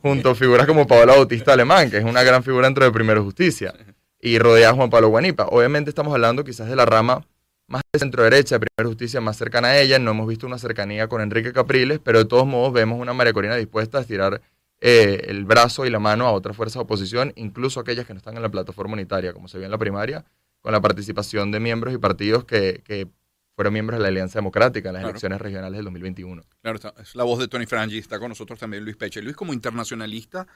junto 0.03 0.31
a 0.31 0.35
figuras 0.35 0.67
como 0.67 0.89
Paola 0.89 1.15
Bautista 1.15 1.53
Alemán, 1.53 1.89
que 1.89 1.99
es 1.99 2.05
una 2.05 2.25
gran 2.25 2.43
figura 2.43 2.67
dentro 2.67 2.85
de 2.85 2.91
Primero 2.91 3.23
Justicia, 3.23 3.73
y 4.21 4.41
rodeada 4.41 4.73
de 4.73 4.77
Juan 4.77 4.91
Pablo 4.91 5.07
Guanipa. 5.07 5.47
Obviamente 5.53 5.89
estamos 5.89 6.13
hablando 6.13 6.43
quizás 6.43 6.69
de 6.69 6.75
la 6.75 6.85
rama 6.85 7.25
más 7.69 7.83
de 7.93 8.01
centro 8.01 8.25
derecha, 8.25 8.59
de 8.59 8.67
Primero 8.67 8.91
Justicia 8.91 9.21
más 9.21 9.37
cercana 9.37 9.69
a 9.69 9.79
ella, 9.79 10.01
no 10.01 10.11
hemos 10.11 10.27
visto 10.27 10.49
una 10.49 10.59
cercanía 10.59 11.07
con 11.07 11.21
Enrique 11.21 11.53
Capriles, 11.53 12.01
pero 12.03 12.19
de 12.19 12.25
todos 12.25 12.45
modos 12.45 12.73
vemos 12.73 12.99
una 12.99 13.13
María 13.13 13.33
Corina 13.33 13.55
dispuesta 13.55 13.99
a 13.99 14.01
estirar 14.01 14.43
eh, 14.81 15.25
el 15.29 15.45
brazo 15.45 15.87
y 15.87 15.91
la 15.91 15.99
mano 15.99 16.27
a 16.27 16.33
otras 16.33 16.57
fuerzas 16.57 16.75
de 16.75 16.81
oposición, 16.81 17.33
incluso 17.37 17.81
aquellas 17.81 18.07
que 18.07 18.13
no 18.15 18.19
están 18.19 18.37
en 18.37 18.43
la 18.43 18.51
plataforma 18.51 18.95
unitaria, 18.95 19.33
como 19.33 19.49
se 19.49 19.59
vio 19.59 19.65
en 19.65 19.71
la 19.71 19.79
primaria, 19.79 20.25
con 20.61 20.73
la 20.73 20.81
participación 20.81 21.51
de 21.51 21.61
miembros 21.61 21.95
y 21.95 21.99
partidos 21.99 22.45
que, 22.45 22.83
que 22.85 23.09
fueron 23.55 23.73
miembros 23.73 23.99
de 23.99 24.03
la 24.03 24.09
Alianza 24.09 24.39
Democrática 24.39 24.89
en 24.91 24.95
las 24.95 25.01
Claro. 25.01 25.11
elecciones 25.11 25.41
regionales 25.41 25.79
del 25.79 25.85
2021. 25.85 26.45
Claro, 26.61 26.77
está- 26.77 26.95
es 27.01 27.15
la 27.15 27.25
voz 27.25 27.39
de 27.39 27.49
Tony 27.49 27.65
Frangi, 27.67 27.99
está 27.99 28.19
con 28.19 28.29
nosotros 28.29 28.59
también 28.59 28.85
Luis 28.85 28.97
Peche. 28.97 29.23
Luis, 29.23 29.35
como 29.37 29.55
internacionalista, 29.55 30.47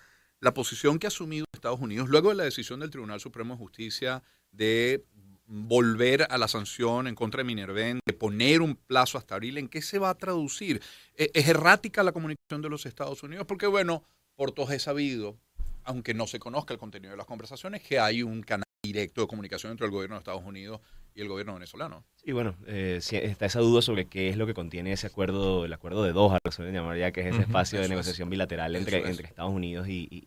la 0.40 0.52
posición 0.52 0.98
que 0.98 1.06
ha 1.06 1.08
asumido 1.08 1.46
Estados 1.52 1.80
Unidos 1.80 2.08
luego 2.08 2.28
de 2.30 2.34
la 2.34 2.44
decisión 2.44 2.80
del 2.80 2.90
Tribunal 2.90 3.20
Supremo 3.20 3.54
de 3.54 3.58
Justicia 3.58 4.22
de 4.52 5.04
volver 5.52 6.28
a 6.30 6.38
la 6.38 6.46
sanción 6.46 7.08
en 7.08 7.16
contra 7.16 7.38
de 7.38 7.44
Minerven, 7.44 7.98
de 8.06 8.12
poner 8.12 8.62
un 8.62 8.76
plazo 8.76 9.18
hasta 9.18 9.34
abril, 9.34 9.58
¿en 9.58 9.68
qué 9.68 9.82
se 9.82 9.98
va 9.98 10.10
a 10.10 10.14
traducir? 10.14 10.80
¿E- 11.16 11.30
¿Es 11.34 11.48
errática 11.48 12.04
la 12.04 12.12
comunicación 12.12 12.62
de 12.62 12.68
los 12.68 12.86
Estados 12.86 13.22
Unidos? 13.24 13.46
Porque, 13.46 13.66
bueno, 13.66 14.04
por 14.36 14.52
todos 14.52 14.70
es 14.70 14.82
sabido, 14.84 15.36
aunque 15.82 16.14
no 16.14 16.28
se 16.28 16.38
conozca 16.38 16.72
el 16.72 16.78
contenido 16.78 17.10
de 17.10 17.16
las 17.16 17.26
conversaciones, 17.26 17.82
que 17.82 17.98
hay 17.98 18.22
un 18.22 18.42
canal 18.42 18.62
directo 18.82 19.22
de 19.22 19.26
comunicación 19.26 19.72
entre 19.72 19.86
el 19.86 19.90
gobierno 19.92 20.14
de 20.14 20.20
Estados 20.20 20.44
Unidos 20.44 20.80
y 21.16 21.20
el 21.20 21.26
gobierno 21.28 21.54
venezolano. 21.54 22.04
Y 22.24 22.30
bueno, 22.30 22.54
eh, 22.68 22.98
sí, 23.02 23.16
está 23.16 23.46
esa 23.46 23.58
duda 23.58 23.82
sobre 23.82 24.06
qué 24.06 24.28
es 24.28 24.36
lo 24.36 24.46
que 24.46 24.54
contiene 24.54 24.92
ese 24.92 25.08
acuerdo, 25.08 25.64
el 25.64 25.72
acuerdo 25.72 26.04
de 26.04 26.12
Doha, 26.12 26.38
lo 26.44 26.52
suelen 26.52 26.74
llamar 26.74 26.96
ya, 26.96 27.10
que 27.10 27.22
es 27.22 27.26
ese 27.34 27.42
espacio 27.42 27.80
de 27.80 27.86
es. 27.86 27.90
negociación 27.90 28.30
bilateral 28.30 28.76
entre, 28.76 28.98
Eso 28.98 29.06
es. 29.06 29.10
entre 29.10 29.26
Estados 29.26 29.52
Unidos 29.52 29.88
y, 29.88 30.06
y- 30.10 30.22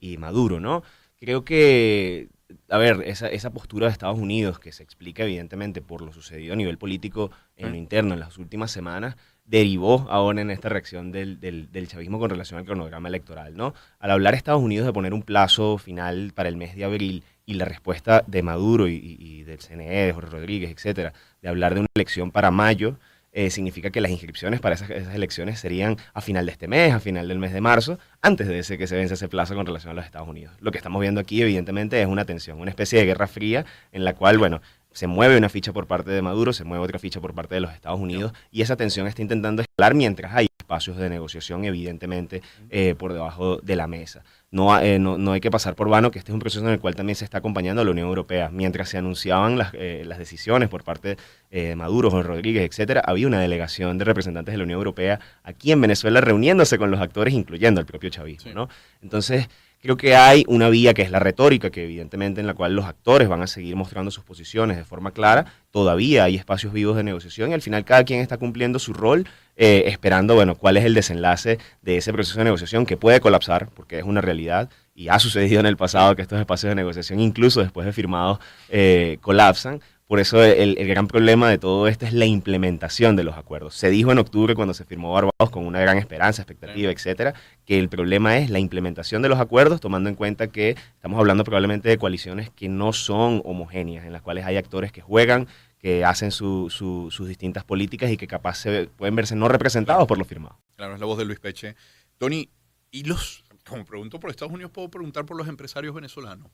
y- 0.00 0.12
y 0.12 0.16
Maduro, 0.16 0.60
¿no? 0.60 0.82
Creo 1.18 1.44
que, 1.44 2.28
a 2.68 2.78
ver, 2.78 3.02
esa, 3.06 3.28
esa 3.28 3.50
postura 3.50 3.86
de 3.86 3.92
Estados 3.92 4.18
Unidos, 4.18 4.58
que 4.58 4.72
se 4.72 4.82
explica 4.82 5.22
evidentemente 5.24 5.80
por 5.82 6.02
lo 6.02 6.12
sucedido 6.12 6.52
a 6.52 6.56
nivel 6.56 6.78
político 6.78 7.30
en 7.56 7.68
lo 7.68 7.72
Mm. 7.74 7.78
interno 7.78 8.14
en 8.14 8.20
las 8.20 8.38
últimas 8.38 8.70
semanas, 8.70 9.16
derivó 9.44 10.06
ahora 10.10 10.40
en 10.42 10.50
esta 10.50 10.68
reacción 10.68 11.10
del, 11.12 11.40
del- 11.40 11.70
del 11.72 11.88
chavismo 11.88 12.18
con 12.18 12.30
relación 12.30 12.58
al 12.60 12.64
cronograma 12.66 13.08
electoral, 13.08 13.56
¿no? 13.56 13.74
Al 13.98 14.12
hablar 14.12 14.34
Estados 14.34 14.62
Unidos 14.62 14.86
de 14.86 14.92
poner 14.92 15.12
un 15.12 15.22
plazo 15.22 15.76
final 15.78 16.32
para 16.34 16.48
el 16.48 16.56
mes 16.56 16.76
de 16.76 16.84
abril 16.84 17.24
y 17.46 17.54
la 17.54 17.64
respuesta 17.64 18.22
de 18.28 18.42
Maduro 18.42 18.86
y, 18.86 18.94
y- 18.94 19.16
y 19.18 19.42
del 19.44 19.58
CNE, 19.58 20.06
de 20.06 20.12
Jorge 20.12 20.30
Rodríguez, 20.30 20.70
etcétera, 20.70 21.12
de 21.42 21.48
hablar 21.48 21.74
de 21.74 21.80
una 21.80 21.88
elección 21.94 22.30
para 22.30 22.50
mayo, 22.52 22.96
eh, 23.32 23.50
significa 23.50 23.90
que 23.90 24.00
las 24.00 24.10
inscripciones 24.10 24.60
para 24.60 24.74
esas, 24.74 24.90
elecciones 24.90 25.60
serían 25.60 25.96
a 26.14 26.20
final 26.20 26.46
de 26.46 26.52
este 26.52 26.68
mes, 26.68 26.92
a 26.92 27.00
final 27.00 27.28
del 27.28 27.38
mes 27.38 27.52
de 27.52 27.60
marzo, 27.60 27.98
antes 28.22 28.48
de 28.48 28.58
ese 28.58 28.78
que 28.78 28.86
se 28.86 28.96
vence 28.96 29.14
ese 29.14 29.28
plazo 29.28 29.54
con 29.54 29.66
relación 29.66 29.92
a 29.92 29.94
los 29.94 30.04
Estados 30.04 30.28
Unidos. 30.28 30.54
Lo 30.60 30.70
que 30.72 30.78
estamos 30.78 31.00
viendo 31.00 31.20
aquí, 31.20 31.40
evidentemente, 31.42 32.00
es 32.00 32.08
una 32.08 32.24
tensión, 32.24 32.60
una 32.60 32.70
especie 32.70 32.98
de 32.98 33.06
guerra 33.06 33.26
fría 33.26 33.64
en 33.92 34.04
la 34.04 34.14
cual, 34.14 34.38
bueno, 34.38 34.60
se 34.92 35.06
mueve 35.06 35.36
una 35.36 35.48
ficha 35.48 35.72
por 35.72 35.86
parte 35.86 36.10
de 36.10 36.22
Maduro, 36.22 36.52
se 36.52 36.64
mueve 36.64 36.84
otra 36.84 36.98
ficha 36.98 37.20
por 37.20 37.34
parte 37.34 37.54
de 37.54 37.60
los 37.60 37.72
Estados 37.72 38.00
Unidos 38.00 38.32
y 38.50 38.62
esa 38.62 38.76
tensión 38.76 39.06
está 39.06 39.22
intentando 39.22 39.62
escalar 39.62 39.94
mientras 39.94 40.34
hay 40.34 40.48
espacios 40.58 40.96
de 40.96 41.08
negociación, 41.08 41.64
evidentemente, 41.64 42.42
eh, 42.70 42.94
por 42.96 43.12
debajo 43.12 43.58
de 43.58 43.76
la 43.76 43.86
mesa. 43.86 44.24
No, 44.52 44.76
eh, 44.80 44.98
no, 44.98 45.16
no, 45.16 45.32
hay 45.32 45.40
que 45.40 45.50
pasar 45.50 45.76
por 45.76 45.88
vano 45.88 46.10
que 46.10 46.18
este 46.18 46.32
es 46.32 46.34
un 46.34 46.40
proceso 46.40 46.64
en 46.66 46.72
el 46.72 46.80
cual 46.80 46.96
también 46.96 47.14
se 47.14 47.24
está 47.24 47.38
acompañando 47.38 47.82
a 47.82 47.84
la 47.84 47.92
Unión 47.92 48.08
Europea. 48.08 48.50
Mientras 48.50 48.88
se 48.88 48.98
anunciaban 48.98 49.56
las, 49.56 49.72
eh, 49.74 50.02
las 50.04 50.18
decisiones 50.18 50.68
por 50.68 50.82
parte 50.82 51.16
eh, 51.52 51.68
de 51.68 51.76
Maduro, 51.76 52.10
Juan 52.10 52.24
Rodríguez, 52.24 52.68
etcétera, 52.68 53.00
había 53.06 53.28
una 53.28 53.40
delegación 53.40 53.96
de 53.98 54.04
representantes 54.04 54.52
de 54.52 54.58
la 54.58 54.64
Unión 54.64 54.78
Europea 54.78 55.20
aquí 55.44 55.70
en 55.70 55.80
Venezuela 55.80 56.20
reuniéndose 56.20 56.78
con 56.78 56.90
los 56.90 57.00
actores, 57.00 57.32
incluyendo 57.32 57.80
al 57.80 57.86
propio 57.86 58.10
chavismo. 58.10 58.50
Sí. 58.50 58.54
¿no? 58.54 58.68
Entonces, 59.02 59.48
Creo 59.82 59.96
que 59.96 60.14
hay 60.14 60.44
una 60.46 60.68
vía 60.68 60.92
que 60.92 61.00
es 61.00 61.10
la 61.10 61.20
retórica, 61.20 61.70
que 61.70 61.84
evidentemente 61.84 62.42
en 62.42 62.46
la 62.46 62.52
cual 62.52 62.74
los 62.74 62.84
actores 62.84 63.28
van 63.28 63.40
a 63.40 63.46
seguir 63.46 63.76
mostrando 63.76 64.10
sus 64.10 64.22
posiciones 64.24 64.76
de 64.76 64.84
forma 64.84 65.12
clara. 65.12 65.46
Todavía 65.70 66.24
hay 66.24 66.36
espacios 66.36 66.74
vivos 66.74 66.98
de 66.98 67.02
negociación 67.02 67.50
y 67.50 67.54
al 67.54 67.62
final 67.62 67.86
cada 67.86 68.04
quien 68.04 68.20
está 68.20 68.36
cumpliendo 68.36 68.78
su 68.78 68.92
rol, 68.92 69.26
eh, 69.56 69.84
esperando, 69.86 70.34
bueno, 70.34 70.54
cuál 70.54 70.76
es 70.76 70.84
el 70.84 70.92
desenlace 70.92 71.58
de 71.80 71.96
ese 71.96 72.12
proceso 72.12 72.38
de 72.38 72.44
negociación 72.44 72.84
que 72.84 72.98
puede 72.98 73.20
colapsar, 73.20 73.70
porque 73.74 73.98
es 73.98 74.04
una 74.04 74.20
realidad 74.20 74.68
y 74.94 75.08
ha 75.08 75.18
sucedido 75.18 75.60
en 75.60 75.66
el 75.66 75.78
pasado 75.78 76.14
que 76.14 76.20
estos 76.20 76.38
espacios 76.38 76.68
de 76.70 76.74
negociación, 76.74 77.18
incluso 77.18 77.62
después 77.62 77.86
de 77.86 77.94
firmados, 77.94 78.38
eh, 78.68 79.16
colapsan 79.22 79.80
por 80.10 80.18
eso 80.18 80.42
el, 80.42 80.76
el, 80.76 80.88
gran 80.88 81.06
problema 81.06 81.48
de 81.48 81.56
todo 81.56 81.86
esto 81.86 82.04
es 82.04 82.12
la 82.12 82.24
implementación 82.24 83.14
de 83.14 83.22
los 83.22 83.36
acuerdos. 83.36 83.76
Se 83.76 83.90
dijo 83.90 84.10
en 84.10 84.18
octubre 84.18 84.56
cuando 84.56 84.74
se 84.74 84.84
firmó 84.84 85.12
Barbados 85.12 85.50
con 85.52 85.64
una 85.64 85.78
gran 85.78 85.98
esperanza, 85.98 86.42
expectativa, 86.42 86.90
etcétera, 86.90 87.34
que 87.64 87.78
el 87.78 87.88
problema 87.88 88.36
es 88.38 88.50
la 88.50 88.58
implementación 88.58 89.22
de 89.22 89.28
los 89.28 89.38
acuerdos, 89.38 89.80
tomando 89.80 90.08
en 90.08 90.16
cuenta 90.16 90.48
que 90.48 90.70
estamos 90.70 91.16
hablando 91.16 91.44
probablemente 91.44 91.88
de 91.88 91.96
coaliciones 91.96 92.50
que 92.50 92.68
no 92.68 92.92
son 92.92 93.40
homogéneas, 93.44 94.04
en 94.04 94.12
las 94.12 94.20
cuales 94.20 94.44
hay 94.46 94.56
actores 94.56 94.90
que 94.90 95.00
juegan, 95.00 95.46
que 95.78 96.04
hacen 96.04 96.32
su, 96.32 96.70
su, 96.70 97.12
sus 97.12 97.28
distintas 97.28 97.62
políticas 97.62 98.10
y 98.10 98.16
que 98.16 98.26
capaz 98.26 98.56
se, 98.56 98.88
pueden 98.88 99.14
verse 99.14 99.36
no 99.36 99.46
representados 99.46 100.08
por 100.08 100.18
los 100.18 100.26
firmados. 100.26 100.58
Claro, 100.74 100.94
es 100.94 100.98
la 100.98 101.06
voz 101.06 101.18
de 101.18 101.24
Luis 101.24 101.38
Peche. 101.38 101.76
Tony, 102.18 102.50
y 102.90 103.04
los, 103.04 103.44
como 103.64 103.84
pregunto 103.84 104.18
por 104.18 104.30
Estados 104.30 104.52
Unidos, 104.52 104.72
puedo 104.72 104.88
preguntar 104.88 105.24
por 105.24 105.36
los 105.36 105.46
empresarios 105.46 105.94
venezolanos 105.94 106.50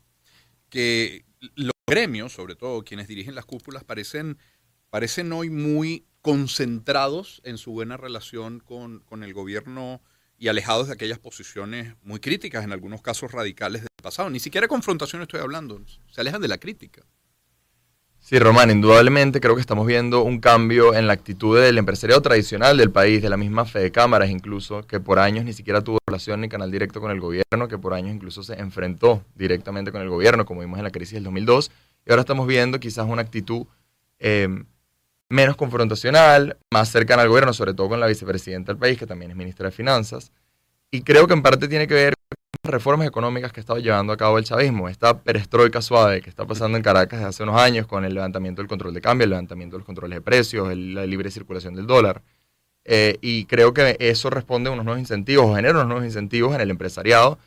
que 0.68 1.24
los 1.54 1.75
gremios, 1.86 2.32
sobre 2.32 2.56
todo 2.56 2.82
quienes 2.82 3.06
dirigen 3.06 3.36
las 3.36 3.44
cúpulas, 3.44 3.84
parecen, 3.84 4.38
parecen 4.90 5.32
hoy 5.32 5.50
muy 5.50 6.04
concentrados 6.20 7.40
en 7.44 7.58
su 7.58 7.70
buena 7.70 7.96
relación 7.96 8.58
con, 8.58 9.00
con, 9.00 9.22
el 9.22 9.32
gobierno 9.32 10.02
y 10.36 10.48
alejados 10.48 10.88
de 10.88 10.94
aquellas 10.94 11.20
posiciones 11.20 11.94
muy 12.02 12.18
críticas, 12.18 12.64
en 12.64 12.72
algunos 12.72 13.02
casos 13.02 13.30
radicales 13.30 13.82
del 13.82 13.88
pasado. 14.02 14.28
Ni 14.30 14.40
siquiera 14.40 14.66
confrontación 14.66 15.22
estoy 15.22 15.40
hablando, 15.40 15.80
se 16.10 16.20
alejan 16.20 16.42
de 16.42 16.48
la 16.48 16.58
crítica. 16.58 17.06
Sí, 18.28 18.40
Román, 18.40 18.72
indudablemente 18.72 19.40
creo 19.40 19.54
que 19.54 19.60
estamos 19.60 19.86
viendo 19.86 20.24
un 20.24 20.40
cambio 20.40 20.96
en 20.96 21.06
la 21.06 21.12
actitud 21.12 21.60
del 21.60 21.78
empresariado 21.78 22.20
tradicional 22.22 22.76
del 22.76 22.90
país, 22.90 23.22
de 23.22 23.30
la 23.30 23.36
misma 23.36 23.66
fe 23.66 23.78
de 23.78 23.92
cámaras 23.92 24.30
incluso, 24.30 24.84
que 24.84 24.98
por 24.98 25.20
años 25.20 25.44
ni 25.44 25.52
siquiera 25.52 25.80
tuvo 25.80 25.98
relación 26.04 26.40
ni 26.40 26.48
canal 26.48 26.72
directo 26.72 27.00
con 27.00 27.12
el 27.12 27.20
gobierno, 27.20 27.68
que 27.68 27.78
por 27.78 27.94
años 27.94 28.12
incluso 28.12 28.42
se 28.42 28.54
enfrentó 28.54 29.22
directamente 29.36 29.92
con 29.92 30.02
el 30.02 30.08
gobierno, 30.08 30.44
como 30.44 30.62
vimos 30.62 30.76
en 30.78 30.82
la 30.82 30.90
crisis 30.90 31.14
del 31.14 31.22
2002, 31.22 31.70
y 32.04 32.10
ahora 32.10 32.22
estamos 32.22 32.48
viendo 32.48 32.80
quizás 32.80 33.06
una 33.06 33.22
actitud 33.22 33.64
eh, 34.18 34.48
menos 35.28 35.54
confrontacional, 35.54 36.56
más 36.72 36.88
cercana 36.88 37.22
al 37.22 37.28
gobierno, 37.28 37.52
sobre 37.52 37.74
todo 37.74 37.90
con 37.90 38.00
la 38.00 38.08
vicepresidenta 38.08 38.72
del 38.72 38.80
país, 38.80 38.98
que 38.98 39.06
también 39.06 39.30
es 39.30 39.36
ministra 39.36 39.66
de 39.66 39.70
Finanzas, 39.70 40.32
y 40.90 41.02
creo 41.02 41.28
que 41.28 41.34
en 41.34 41.42
parte 41.42 41.68
tiene 41.68 41.86
que 41.86 41.94
ver 41.94 42.15
reformas 42.68 43.06
económicas 43.06 43.52
que 43.52 43.60
estaba 43.60 43.78
llevando 43.78 44.12
a 44.12 44.16
cabo 44.16 44.38
el 44.38 44.44
chavismo, 44.44 44.88
esta 44.88 45.18
perestroika 45.18 45.82
suave 45.82 46.22
que 46.22 46.30
está 46.30 46.46
pasando 46.46 46.76
en 46.76 46.82
Caracas 46.82 47.18
desde 47.18 47.28
hace 47.28 47.42
unos 47.42 47.60
años 47.60 47.86
con 47.86 48.04
el 48.04 48.14
levantamiento 48.14 48.62
del 48.62 48.68
control 48.68 48.94
de 48.94 49.00
cambio, 49.00 49.24
el 49.24 49.30
levantamiento 49.30 49.76
de 49.76 49.80
los 49.80 49.86
controles 49.86 50.16
de 50.16 50.20
precios, 50.20 50.70
el, 50.70 50.94
la 50.94 51.06
libre 51.06 51.30
circulación 51.30 51.74
del 51.74 51.86
dólar. 51.86 52.22
Eh, 52.84 53.18
y 53.20 53.46
creo 53.46 53.74
que 53.74 53.96
eso 53.98 54.30
responde 54.30 54.70
a 54.70 54.72
unos 54.72 54.84
nuevos 54.84 55.00
incentivos 55.00 55.46
o 55.46 55.56
genera 55.56 55.74
unos 55.74 55.88
nuevos 55.88 56.04
incentivos 56.04 56.54
en 56.54 56.60
el 56.60 56.70
empresariado 56.70 57.38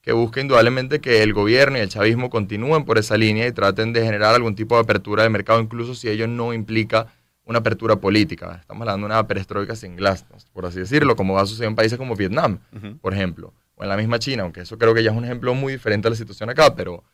que 0.00 0.12
busca 0.12 0.40
indudablemente 0.40 1.00
que 1.00 1.22
el 1.22 1.32
gobierno 1.32 1.78
y 1.78 1.80
el 1.80 1.88
chavismo 1.88 2.30
continúen 2.30 2.84
por 2.84 2.96
esa 2.96 3.16
línea 3.16 3.46
y 3.46 3.52
traten 3.52 3.92
de 3.92 4.04
generar 4.04 4.34
algún 4.34 4.54
tipo 4.54 4.76
de 4.76 4.82
apertura 4.82 5.24
de 5.24 5.28
mercado, 5.28 5.60
incluso 5.60 5.94
si 5.94 6.08
ello 6.08 6.26
no 6.28 6.54
implica 6.54 7.08
una 7.44 7.58
apertura 7.58 7.96
política. 7.96 8.58
Estamos 8.60 8.82
hablando 8.82 9.06
de 9.06 9.12
una 9.12 9.26
perestroika 9.26 9.74
sin 9.76 9.96
glasnost, 9.96 10.48
por 10.50 10.64
así 10.64 10.78
decirlo, 10.78 11.16
como 11.16 11.34
va 11.34 11.42
a 11.42 11.46
suceder 11.46 11.68
en 11.68 11.76
países 11.76 11.98
como 11.98 12.14
Vietnam, 12.14 12.60
uh 12.72 12.76
-huh. 12.76 12.98
por 13.00 13.12
ejemplo 13.14 13.52
o 13.76 13.82
en 13.82 13.88
la 13.88 13.96
misma 13.96 14.18
China, 14.18 14.42
aunque 14.42 14.62
eso 14.62 14.76
creo 14.78 14.94
que 14.94 15.02
ya 15.02 15.10
es 15.10 15.16
un 15.16 15.24
ejemplo 15.24 15.54
muy 15.54 15.72
diferente 15.72 16.08
a 16.08 16.10
la 16.10 16.16
situación 16.16 16.50
acá, 16.50 16.74
pero 16.74 17.04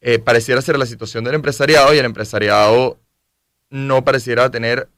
eh, 0.00 0.18
pareciera 0.18 0.60
ser 0.60 0.78
la 0.78 0.86
situación 0.86 1.24
del 1.24 1.34
empresariado 1.34 1.94
y 1.94 1.98
el 1.98 2.04
empresariado 2.04 2.98
no 3.70 4.04
pareciera 4.04 4.50
tener 4.50 4.88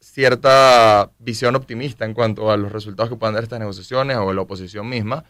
cierta 0.00 1.10
visión 1.18 1.56
optimista 1.56 2.04
en 2.04 2.14
cuanto 2.14 2.50
a 2.50 2.56
los 2.56 2.70
resultados 2.70 3.10
que 3.10 3.16
puedan 3.16 3.34
dar 3.34 3.44
estas 3.44 3.58
negociaciones 3.58 4.16
o 4.16 4.32
la 4.32 4.42
oposición 4.42 4.88
misma 4.88 5.24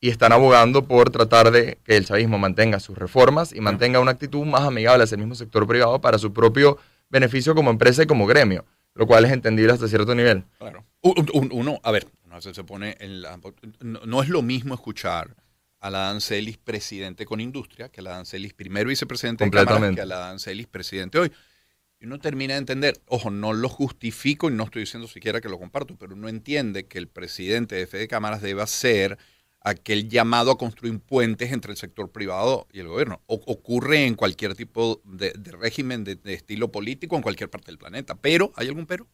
y 0.00 0.08
están 0.08 0.32
abogando 0.32 0.84
por 0.86 1.10
tratar 1.10 1.50
de 1.50 1.78
que 1.84 1.96
el 1.96 2.04
chavismo 2.04 2.36
mantenga 2.38 2.80
sus 2.80 2.98
reformas 2.98 3.52
y 3.52 3.60
mantenga 3.60 4.00
una 4.00 4.10
actitud 4.10 4.44
más 4.44 4.62
amigable 4.62 5.04
hacia 5.04 5.14
el 5.14 5.20
mismo 5.20 5.36
sector 5.36 5.66
privado 5.66 6.00
para 6.00 6.18
su 6.18 6.32
propio 6.32 6.76
beneficio 7.08 7.54
como 7.54 7.70
empresa 7.70 8.02
y 8.02 8.06
como 8.06 8.26
gremio, 8.26 8.64
lo 8.94 9.06
cual 9.06 9.24
es 9.24 9.32
entendible 9.32 9.72
hasta 9.72 9.86
cierto 9.86 10.14
nivel. 10.14 10.44
Claro. 10.58 10.84
Uno, 11.02 11.78
a 11.82 11.92
ver, 11.92 12.06
no, 12.32 12.40
se, 12.40 12.54
se 12.54 12.64
pone 12.64 12.96
en 12.98 13.22
la, 13.22 13.38
no, 13.80 14.00
no, 14.04 14.22
es 14.22 14.28
lo 14.28 14.42
mismo 14.42 14.74
escuchar 14.74 15.36
a 15.80 15.90
la 15.90 15.98
Dan 15.98 16.20
Celis 16.20 16.58
presidente 16.58 17.26
con 17.26 17.40
industria 17.40 17.90
que 17.90 18.00
a 18.00 18.04
la 18.04 18.10
Dan 18.12 18.26
Celis 18.26 18.54
primero 18.54 18.88
vicepresidente 18.88 19.44
de 19.44 19.50
Cámara 19.50 19.94
que 19.94 20.00
a 20.00 20.06
la 20.06 20.18
Dan 20.18 20.38
Celis 20.38 20.66
presidente 20.66 21.18
hoy. 21.18 21.32
Y 22.00 22.06
uno 22.06 22.18
termina 22.18 22.54
de 22.54 22.58
entender, 22.58 23.00
ojo, 23.06 23.30
no 23.30 23.52
lo 23.52 23.68
justifico 23.68 24.50
y 24.50 24.54
no 24.54 24.64
estoy 24.64 24.82
diciendo 24.82 25.06
siquiera 25.06 25.40
que 25.40 25.48
lo 25.48 25.58
comparto, 25.58 25.96
pero 25.96 26.14
uno 26.14 26.28
entiende 26.28 26.86
que 26.86 26.98
el 26.98 27.06
presidente 27.06 27.76
de 27.76 27.86
Fede 27.86 28.08
Cámaras 28.08 28.42
deba 28.42 28.66
ser 28.66 29.18
aquel 29.60 30.08
llamado 30.08 30.50
a 30.50 30.58
construir 30.58 30.98
puentes 30.98 31.52
entre 31.52 31.70
el 31.70 31.78
sector 31.78 32.10
privado 32.10 32.66
y 32.72 32.80
el 32.80 32.88
gobierno. 32.88 33.22
O, 33.26 33.34
ocurre 33.46 34.06
en 34.06 34.14
cualquier 34.14 34.56
tipo 34.56 35.00
de, 35.04 35.32
de 35.32 35.52
régimen 35.52 36.02
de, 36.02 36.16
de, 36.16 36.34
estilo 36.34 36.72
político 36.72 37.14
en 37.14 37.22
cualquier 37.22 37.50
parte 37.50 37.66
del 37.66 37.78
planeta. 37.78 38.16
Pero, 38.16 38.52
¿hay 38.56 38.66
algún 38.66 38.86
pero? 38.86 39.06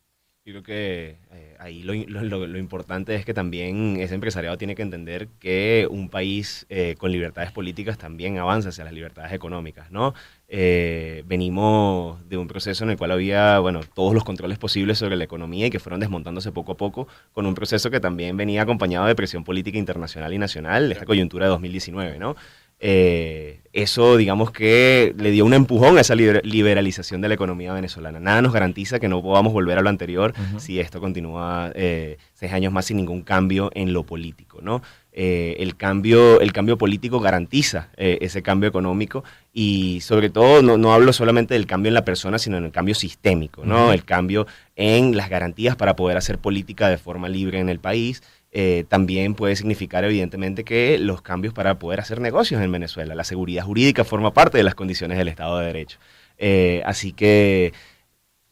Yo 0.48 0.54
creo 0.54 0.62
que 0.62 1.16
eh, 1.30 1.56
ahí 1.58 1.82
lo, 1.82 1.92
lo, 1.92 2.46
lo, 2.46 2.58
importante 2.58 3.14
es 3.14 3.26
que 3.26 3.34
también 3.34 3.98
ese 4.00 4.14
empresariado 4.14 4.56
tiene 4.56 4.74
que 4.74 4.80
entender 4.80 5.28
que 5.40 5.86
un 5.90 6.08
país 6.08 6.64
eh, 6.70 6.94
con 6.96 7.12
libertades 7.12 7.52
políticas 7.52 7.98
también 7.98 8.38
avanza 8.38 8.70
hacia 8.70 8.84
las 8.84 8.94
libertades 8.94 9.34
económicas, 9.34 9.90
¿no? 9.90 10.14
Eh, 10.48 11.22
venimos 11.26 12.26
de 12.30 12.38
un 12.38 12.48
proceso 12.48 12.82
en 12.84 12.88
el 12.88 12.96
cual 12.96 13.10
había, 13.10 13.58
bueno, 13.58 13.80
todos 13.92 14.14
los 14.14 14.24
controles 14.24 14.56
posibles 14.56 14.96
sobre 14.96 15.16
la 15.16 15.24
economía 15.24 15.66
y 15.66 15.70
que 15.70 15.80
fueron 15.80 16.00
desmontándose 16.00 16.50
poco 16.50 16.72
a 16.72 16.76
poco 16.78 17.08
con 17.34 17.44
un 17.44 17.54
proceso 17.54 17.90
que 17.90 18.00
también 18.00 18.38
venía 18.38 18.62
acompañado 18.62 19.04
de 19.04 19.14
presión 19.14 19.44
política 19.44 19.76
internacional 19.76 20.32
y 20.32 20.38
nacional, 20.38 20.90
esta 20.90 21.04
coyuntura 21.04 21.44
de 21.44 21.50
2019, 21.50 22.18
¿no? 22.18 22.36
Eh, 22.80 23.60
eso, 23.72 24.16
digamos 24.16 24.50
que 24.50 25.14
le 25.16 25.30
dio 25.30 25.44
un 25.44 25.54
empujón 25.54 25.98
a 25.98 26.00
esa 26.00 26.14
liberalización 26.14 27.20
de 27.20 27.28
la 27.28 27.34
economía 27.34 27.72
venezolana. 27.72 28.18
Nada 28.18 28.42
nos 28.42 28.52
garantiza 28.52 28.98
que 28.98 29.08
no 29.08 29.22
podamos 29.22 29.52
volver 29.52 29.78
a 29.78 29.82
lo 29.82 29.88
anterior 29.88 30.34
uh 30.36 30.56
-huh. 30.56 30.58
si 30.58 30.80
esto 30.80 31.00
continúa 31.00 31.70
eh, 31.74 32.18
seis 32.34 32.52
años 32.52 32.72
más 32.72 32.86
sin 32.86 32.96
ningún 32.96 33.22
cambio 33.22 33.70
en 33.74 33.92
lo 33.92 34.04
político, 34.04 34.60
¿no? 34.62 34.82
Eh, 35.12 35.56
el, 35.58 35.76
cambio, 35.76 36.40
el 36.40 36.52
cambio 36.52 36.78
político 36.78 37.18
garantiza 37.18 37.88
eh, 37.96 38.18
ese 38.20 38.40
cambio 38.40 38.68
económico 38.68 39.24
y 39.52 40.00
sobre 40.00 40.30
todo 40.30 40.62
no, 40.62 40.78
no, 40.78 40.92
hablo 40.92 41.12
solamente 41.12 41.54
del 41.54 41.66
cambio 41.66 41.88
en 41.88 41.94
la 41.94 42.04
persona, 42.04 42.38
sino 42.38 42.56
en 42.56 42.64
el 42.64 42.70
cambio 42.70 42.94
sistémico, 42.94 43.64
¿no? 43.64 43.86
Uh 43.86 43.90
-huh. 43.90 43.94
El 43.94 44.04
cambio 44.04 44.46
en 44.76 45.16
las 45.16 45.28
garantías 45.28 45.74
para 45.74 45.96
poder 45.96 46.16
hacer 46.16 46.38
política 46.38 46.88
de 46.88 46.98
forma 46.98 47.28
libre 47.28 47.58
en 47.58 47.68
el 47.68 47.80
país, 47.80 48.22
eh, 48.50 48.84
también 48.88 49.34
puede 49.34 49.56
significar 49.56 50.04
evidentemente 50.04 50.64
que 50.64 50.98
los 50.98 51.20
cambios 51.20 51.52
para 51.52 51.78
poder 51.78 52.00
hacer 52.00 52.20
negocios 52.20 52.62
en 52.62 52.72
Venezuela, 52.72 53.14
la 53.14 53.24
seguridad 53.24 53.64
jurídica 53.64 54.04
forma 54.04 54.32
parte 54.32 54.56
de 54.56 54.64
las 54.64 54.74
condiciones 54.74 55.18
del 55.18 55.28
Estado 55.28 55.58
de 55.58 55.66
Derecho. 55.66 55.98
Eh, 56.38 56.82
así 56.86 57.12
que 57.12 57.74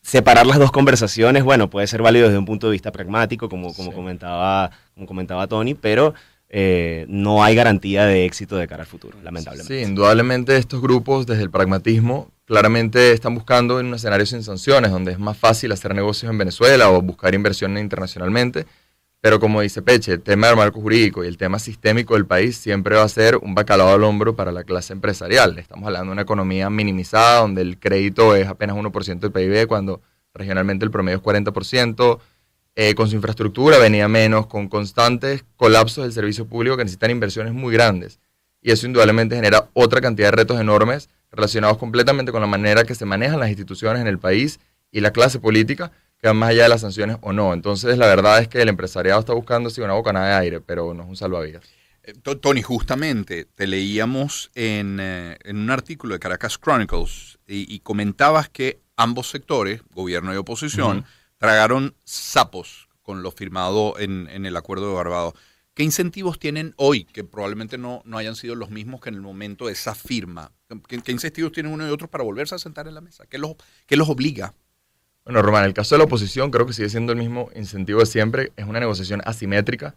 separar 0.02 0.46
las 0.46 0.58
dos 0.58 0.70
conversaciones, 0.70 1.44
bueno, 1.44 1.70
puede 1.70 1.86
ser 1.86 2.02
válido 2.02 2.26
desde 2.26 2.38
un 2.38 2.44
punto 2.44 2.66
de 2.66 2.72
vista 2.72 2.92
pragmático, 2.92 3.48
como, 3.48 3.72
como, 3.72 3.90
sí. 3.90 3.96
comentaba, 3.96 4.70
como 4.94 5.06
comentaba 5.06 5.46
Tony, 5.46 5.74
pero 5.74 6.12
eh, 6.50 7.06
no 7.08 7.42
hay 7.42 7.54
garantía 7.54 8.04
de 8.04 8.26
éxito 8.26 8.56
de 8.56 8.68
cara 8.68 8.82
al 8.82 8.86
futuro, 8.88 9.18
lamentablemente. 9.22 9.78
Sí, 9.78 9.82
indudablemente 9.82 10.58
estos 10.58 10.82
grupos, 10.82 11.26
desde 11.26 11.42
el 11.42 11.50
pragmatismo, 11.50 12.30
claramente 12.44 13.12
están 13.12 13.34
buscando 13.34 13.80
en 13.80 13.86
un 13.86 13.94
escenario 13.94 14.26
sin 14.26 14.42
sanciones, 14.42 14.90
donde 14.90 15.12
es 15.12 15.18
más 15.18 15.38
fácil 15.38 15.72
hacer 15.72 15.94
negocios 15.94 16.30
en 16.30 16.36
Venezuela 16.36 16.90
o 16.90 17.00
buscar 17.00 17.34
inversión 17.34 17.78
internacionalmente 17.78 18.66
pero 19.20 19.40
como 19.40 19.60
dice 19.60 19.82
Peche, 19.82 20.12
el 20.12 20.22
tema 20.22 20.48
del 20.48 20.56
marco 20.56 20.80
jurídico 20.80 21.24
y 21.24 21.26
el 21.26 21.36
tema 21.36 21.58
sistémico 21.58 22.14
del 22.14 22.26
país 22.26 22.56
siempre 22.56 22.96
va 22.96 23.02
a 23.02 23.08
ser 23.08 23.36
un 23.36 23.54
bacalao 23.54 23.88
al 23.88 24.04
hombro 24.04 24.36
para 24.36 24.52
la 24.52 24.64
clase 24.64 24.92
empresarial. 24.92 25.58
Estamos 25.58 25.86
hablando 25.86 26.10
de 26.10 26.12
una 26.12 26.22
economía 26.22 26.70
minimizada 26.70 27.40
donde 27.40 27.62
el 27.62 27.78
crédito 27.78 28.36
es 28.36 28.46
apenas 28.46 28.76
1% 28.76 29.18
del 29.18 29.32
PIB 29.32 29.66
cuando 29.66 30.00
regionalmente 30.32 30.84
el 30.84 30.90
promedio 30.90 31.18
es 31.18 31.24
40%, 31.24 32.20
eh, 32.78 32.94
con 32.94 33.08
su 33.08 33.16
infraestructura 33.16 33.78
venía 33.78 34.06
menos, 34.06 34.46
con 34.46 34.68
constantes 34.68 35.44
colapsos 35.56 36.04
del 36.04 36.12
servicio 36.12 36.46
público 36.46 36.76
que 36.76 36.84
necesitan 36.84 37.10
inversiones 37.10 37.54
muy 37.54 37.72
grandes. 37.72 38.20
Y 38.60 38.70
eso 38.70 38.86
indudablemente 38.86 39.34
genera 39.34 39.70
otra 39.72 40.00
cantidad 40.00 40.28
de 40.28 40.36
retos 40.36 40.60
enormes 40.60 41.08
relacionados 41.32 41.78
completamente 41.78 42.32
con 42.32 42.42
la 42.42 42.46
manera 42.46 42.84
que 42.84 42.94
se 42.94 43.06
manejan 43.06 43.40
las 43.40 43.48
instituciones 43.48 44.02
en 44.02 44.08
el 44.08 44.18
país 44.18 44.60
y 44.90 45.00
la 45.00 45.12
clase 45.12 45.38
política, 45.38 45.92
que 46.26 46.30
van 46.30 46.38
más 46.38 46.50
allá 46.50 46.64
de 46.64 46.68
las 46.70 46.80
sanciones 46.80 47.18
o 47.20 47.32
no. 47.32 47.54
Entonces, 47.54 47.96
la 47.98 48.06
verdad 48.06 48.40
es 48.40 48.48
que 48.48 48.60
el 48.60 48.68
empresariado 48.68 49.20
está 49.20 49.32
buscando 49.32 49.70
sí, 49.70 49.80
una 49.80 49.92
bocanada 49.92 50.26
de 50.26 50.34
aire, 50.34 50.60
pero 50.60 50.92
no 50.92 51.04
es 51.04 51.08
un 51.08 51.16
salvavidas. 51.16 51.62
Eh, 52.02 52.14
Tony, 52.14 52.62
justamente 52.62 53.44
te 53.44 53.68
leíamos 53.68 54.50
en, 54.56 54.98
eh, 54.98 55.38
en, 55.44 55.56
un 55.56 55.70
artículo 55.70 56.14
de 56.14 56.18
Caracas 56.18 56.58
Chronicles 56.58 57.38
y, 57.46 57.72
y, 57.72 57.78
comentabas 57.78 58.48
que 58.48 58.80
ambos 58.96 59.30
sectores, 59.30 59.82
gobierno 59.94 60.34
y 60.34 60.36
oposición, 60.36 60.98
uh 60.98 61.00
-huh. 61.02 61.06
tragaron 61.38 61.94
sapos 62.02 62.88
con 63.02 63.22
lo 63.22 63.30
firmado 63.30 63.94
en, 63.96 64.28
en, 64.28 64.46
el 64.46 64.56
acuerdo 64.56 64.88
de 64.88 64.94
Barbados. 64.94 65.34
¿Qué 65.74 65.84
incentivos 65.84 66.40
tienen 66.40 66.74
hoy 66.76 67.04
que 67.04 67.22
probablemente 67.22 67.78
no, 67.78 68.02
no 68.04 68.18
hayan 68.18 68.34
sido 68.34 68.56
los 68.56 68.70
mismos 68.70 69.00
que 69.00 69.10
en 69.10 69.14
el 69.14 69.20
momento 69.20 69.66
de 69.66 69.74
esa 69.74 69.94
firma? 69.94 70.50
¿Qué, 70.88 71.00
¿Qué, 71.02 71.12
incentivos 71.12 71.52
tienen 71.52 71.72
uno 71.72 71.86
y 71.86 71.90
otro 71.92 72.08
para 72.08 72.24
volverse 72.24 72.56
a 72.56 72.58
sentar 72.58 72.88
en 72.88 72.94
la 72.94 73.00
mesa? 73.00 73.26
¿Qué 73.26 73.38
los, 73.38 73.54
qué 73.86 73.96
los 73.96 74.08
obliga? 74.08 74.52
Bueno, 75.26 75.42
Román, 75.42 75.64
el 75.64 75.74
caso 75.74 75.96
de 75.96 75.98
la 75.98 76.04
oposición 76.04 76.52
creo 76.52 76.66
que 76.66 76.72
sigue 76.72 76.88
siendo 76.88 77.10
el 77.10 77.18
mismo 77.18 77.50
incentivo 77.56 77.98
de 77.98 78.06
siempre. 78.06 78.52
Es 78.56 78.64
una 78.64 78.78
negociación 78.78 79.22
asimétrica. 79.24 79.96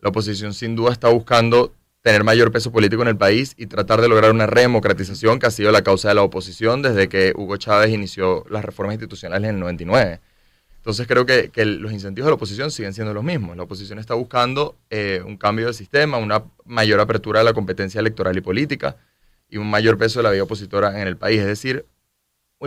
La 0.00 0.08
oposición 0.08 0.54
sin 0.54 0.74
duda 0.74 0.90
está 0.90 1.10
buscando 1.10 1.74
tener 2.00 2.24
mayor 2.24 2.50
peso 2.50 2.72
político 2.72 3.02
en 3.02 3.08
el 3.08 3.16
país 3.18 3.52
y 3.58 3.66
tratar 3.66 4.00
de 4.00 4.08
lograr 4.08 4.30
una 4.30 4.46
redemocratización 4.46 5.38
que 5.38 5.46
ha 5.46 5.50
sido 5.50 5.70
la 5.70 5.82
causa 5.82 6.08
de 6.08 6.14
la 6.14 6.22
oposición 6.22 6.80
desde 6.80 7.10
que 7.10 7.34
Hugo 7.36 7.58
Chávez 7.58 7.90
inició 7.90 8.46
las 8.48 8.64
reformas 8.64 8.94
institucionales 8.94 9.50
en 9.50 9.56
el 9.56 9.60
99. 9.60 10.18
Entonces 10.78 11.06
creo 11.06 11.26
que, 11.26 11.50
los 11.66 11.92
incentivos 11.92 12.28
de 12.28 12.30
la 12.30 12.36
oposición 12.36 12.70
siguen 12.70 12.94
siendo 12.94 13.12
los 13.12 13.22
mismos. 13.22 13.58
La 13.58 13.64
oposición 13.64 13.98
está 13.98 14.14
buscando 14.14 14.76
eh, 14.88 15.22
un 15.26 15.36
cambio 15.36 15.66
de 15.66 15.74
sistema, 15.74 16.16
una 16.16 16.44
mayor 16.64 17.00
apertura 17.00 17.40
de 17.40 17.44
la 17.44 17.52
competencia 17.52 18.00
electoral 18.00 18.34
y 18.38 18.40
política 18.40 18.96
y 19.50 19.58
un 19.58 19.68
mayor 19.68 19.98
peso 19.98 20.20
de 20.20 20.22
la 20.22 20.30
vida 20.30 20.44
opositora 20.44 21.02
en 21.02 21.06
el 21.06 21.18
país. 21.18 21.38
Es 21.38 21.46
decir, 21.46 21.84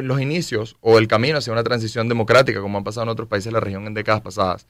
los 0.02 0.20
inicios 0.20 0.76
o 0.82 0.98
el 0.98 1.08
camino 1.08 1.38
hacia 1.38 1.54
una 1.54 1.64
transición 1.64 2.10
democrática 2.10 2.62
como 2.62 2.78
han 2.78 2.84
pasado 2.84 3.04
en 3.04 3.10
otros 3.10 3.28
países 3.28 3.46
de 3.46 3.52
la 3.52 3.60
región 3.60 3.86
en 3.86 3.94
décadas 3.94 4.22
pasadas. 4.22 4.68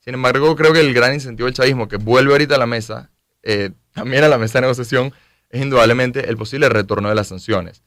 Sin 0.00 0.14
embargo, 0.14 0.54
creo 0.54 0.72
que 0.72 0.80
el 0.80 0.92
gran 0.94 1.14
incentivo 1.14 1.46
del 1.46 1.54
chavismo 1.54 1.88
que 1.88 1.96
vuelve 1.96 2.32
ahorita 2.32 2.54
a 2.56 2.58
la 2.58 2.66
mesa, 2.66 3.10
eh, 3.42 3.70
también 3.92 4.24
a 4.24 4.28
la 4.28 4.38
mesa 4.38 4.58
de 4.58 4.62
negociación, 4.62 5.12
es 5.50 5.62
indudablemente 5.62 6.28
el 6.28 6.36
posible 6.36 6.68
retorno 6.68 7.08
de 7.08 7.14
las 7.14 7.28
sanciones, 7.28 7.82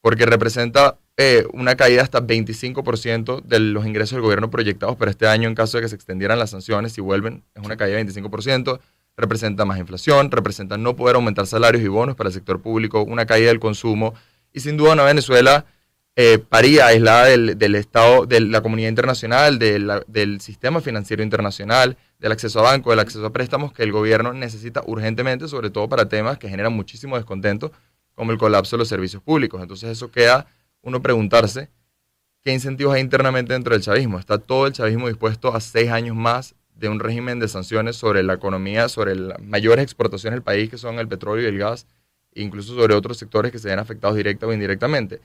porque 0.00 0.26
representa 0.26 0.98
eh, 1.16 1.46
una 1.52 1.76
caída 1.76 2.02
hasta 2.02 2.20
25% 2.20 3.42
de 3.42 3.60
los 3.60 3.86
ingresos 3.86 4.16
del 4.16 4.22
gobierno 4.22 4.50
proyectados 4.50 4.96
para 4.96 5.10
este 5.10 5.26
año 5.28 5.48
en 5.48 5.54
caso 5.54 5.78
de 5.78 5.82
que 5.82 5.88
se 5.88 5.94
extendieran 5.94 6.38
las 6.38 6.50
sanciones, 6.50 6.92
si 6.92 7.00
vuelven, 7.00 7.44
es 7.54 7.64
una 7.64 7.76
caída 7.76 7.98
de 7.98 8.06
25%, 8.06 8.80
representa 9.16 9.64
más 9.64 9.78
inflación, 9.78 10.30
representa 10.30 10.78
no 10.78 10.96
poder 10.96 11.16
aumentar 11.16 11.46
salarios 11.46 11.82
y 11.84 11.88
bonos 11.88 12.16
para 12.16 12.28
el 12.28 12.34
sector 12.34 12.60
público, 12.60 13.02
una 13.02 13.26
caída 13.26 13.48
del 13.48 13.60
consumo, 13.60 14.14
y 14.52 14.60
sin 14.60 14.76
duda 14.76 14.92
una 14.92 15.04
Venezuela 15.04 15.66
eh, 16.14 16.38
paría 16.38 16.86
aislada 16.86 17.26
del, 17.26 17.58
del, 17.58 17.74
Estado, 17.74 18.26
de 18.26 18.40
la 18.40 18.60
comunidad 18.60 18.90
internacional, 18.90 19.58
del 19.58 20.40
sistema 20.40 20.80
financiero 20.80 21.22
internacional, 21.22 21.96
del 22.18 22.32
acceso 22.32 22.60
a 22.60 22.62
bancos, 22.62 22.92
del 22.92 23.00
acceso 23.00 23.24
a 23.24 23.32
préstamos 23.32 23.72
que 23.72 23.82
el 23.82 23.92
gobierno 23.92 24.32
necesita 24.34 24.82
urgentemente, 24.86 25.48
sobre 25.48 25.70
todo 25.70 25.88
para 25.88 26.08
temas 26.08 26.38
que 26.38 26.48
generan 26.48 26.74
muchísimo 26.74 27.16
descontento, 27.16 27.72
como 28.14 28.30
el 28.32 28.38
colapso 28.38 28.76
de 28.76 28.80
los 28.80 28.88
servicios 28.88 29.22
públicos. 29.22 29.62
Entonces 29.62 29.90
eso 29.90 30.10
queda 30.10 30.46
uno 30.82 31.00
preguntarse 31.00 31.70
qué 32.42 32.52
incentivos 32.52 32.94
hay 32.94 33.00
internamente 33.00 33.54
dentro 33.54 33.74
del 33.74 33.82
chavismo. 33.82 34.18
¿Está 34.18 34.38
todo 34.38 34.66
el 34.66 34.72
chavismo 34.72 35.08
dispuesto 35.08 35.54
a 35.54 35.60
seis 35.60 35.90
años 35.90 36.14
más 36.14 36.54
de 36.74 36.88
un 36.88 37.00
régimen 37.00 37.38
de 37.38 37.48
sanciones 37.48 37.96
sobre 37.96 38.22
la 38.22 38.34
economía, 38.34 38.88
sobre 38.88 39.14
las 39.14 39.40
mayores 39.40 39.84
exportaciones 39.84 40.36
del 40.36 40.42
país, 40.42 40.68
que 40.68 40.78
son 40.78 40.98
el 40.98 41.08
petróleo 41.08 41.44
y 41.44 41.48
el 41.48 41.58
gas, 41.58 41.86
incluso 42.34 42.74
sobre 42.74 42.94
otros 42.94 43.16
sectores 43.16 43.50
que 43.50 43.58
se 43.58 43.68
ven 43.68 43.78
afectados 43.78 44.16
directa 44.16 44.46
o 44.46 44.52
indirectamente? 44.52 45.20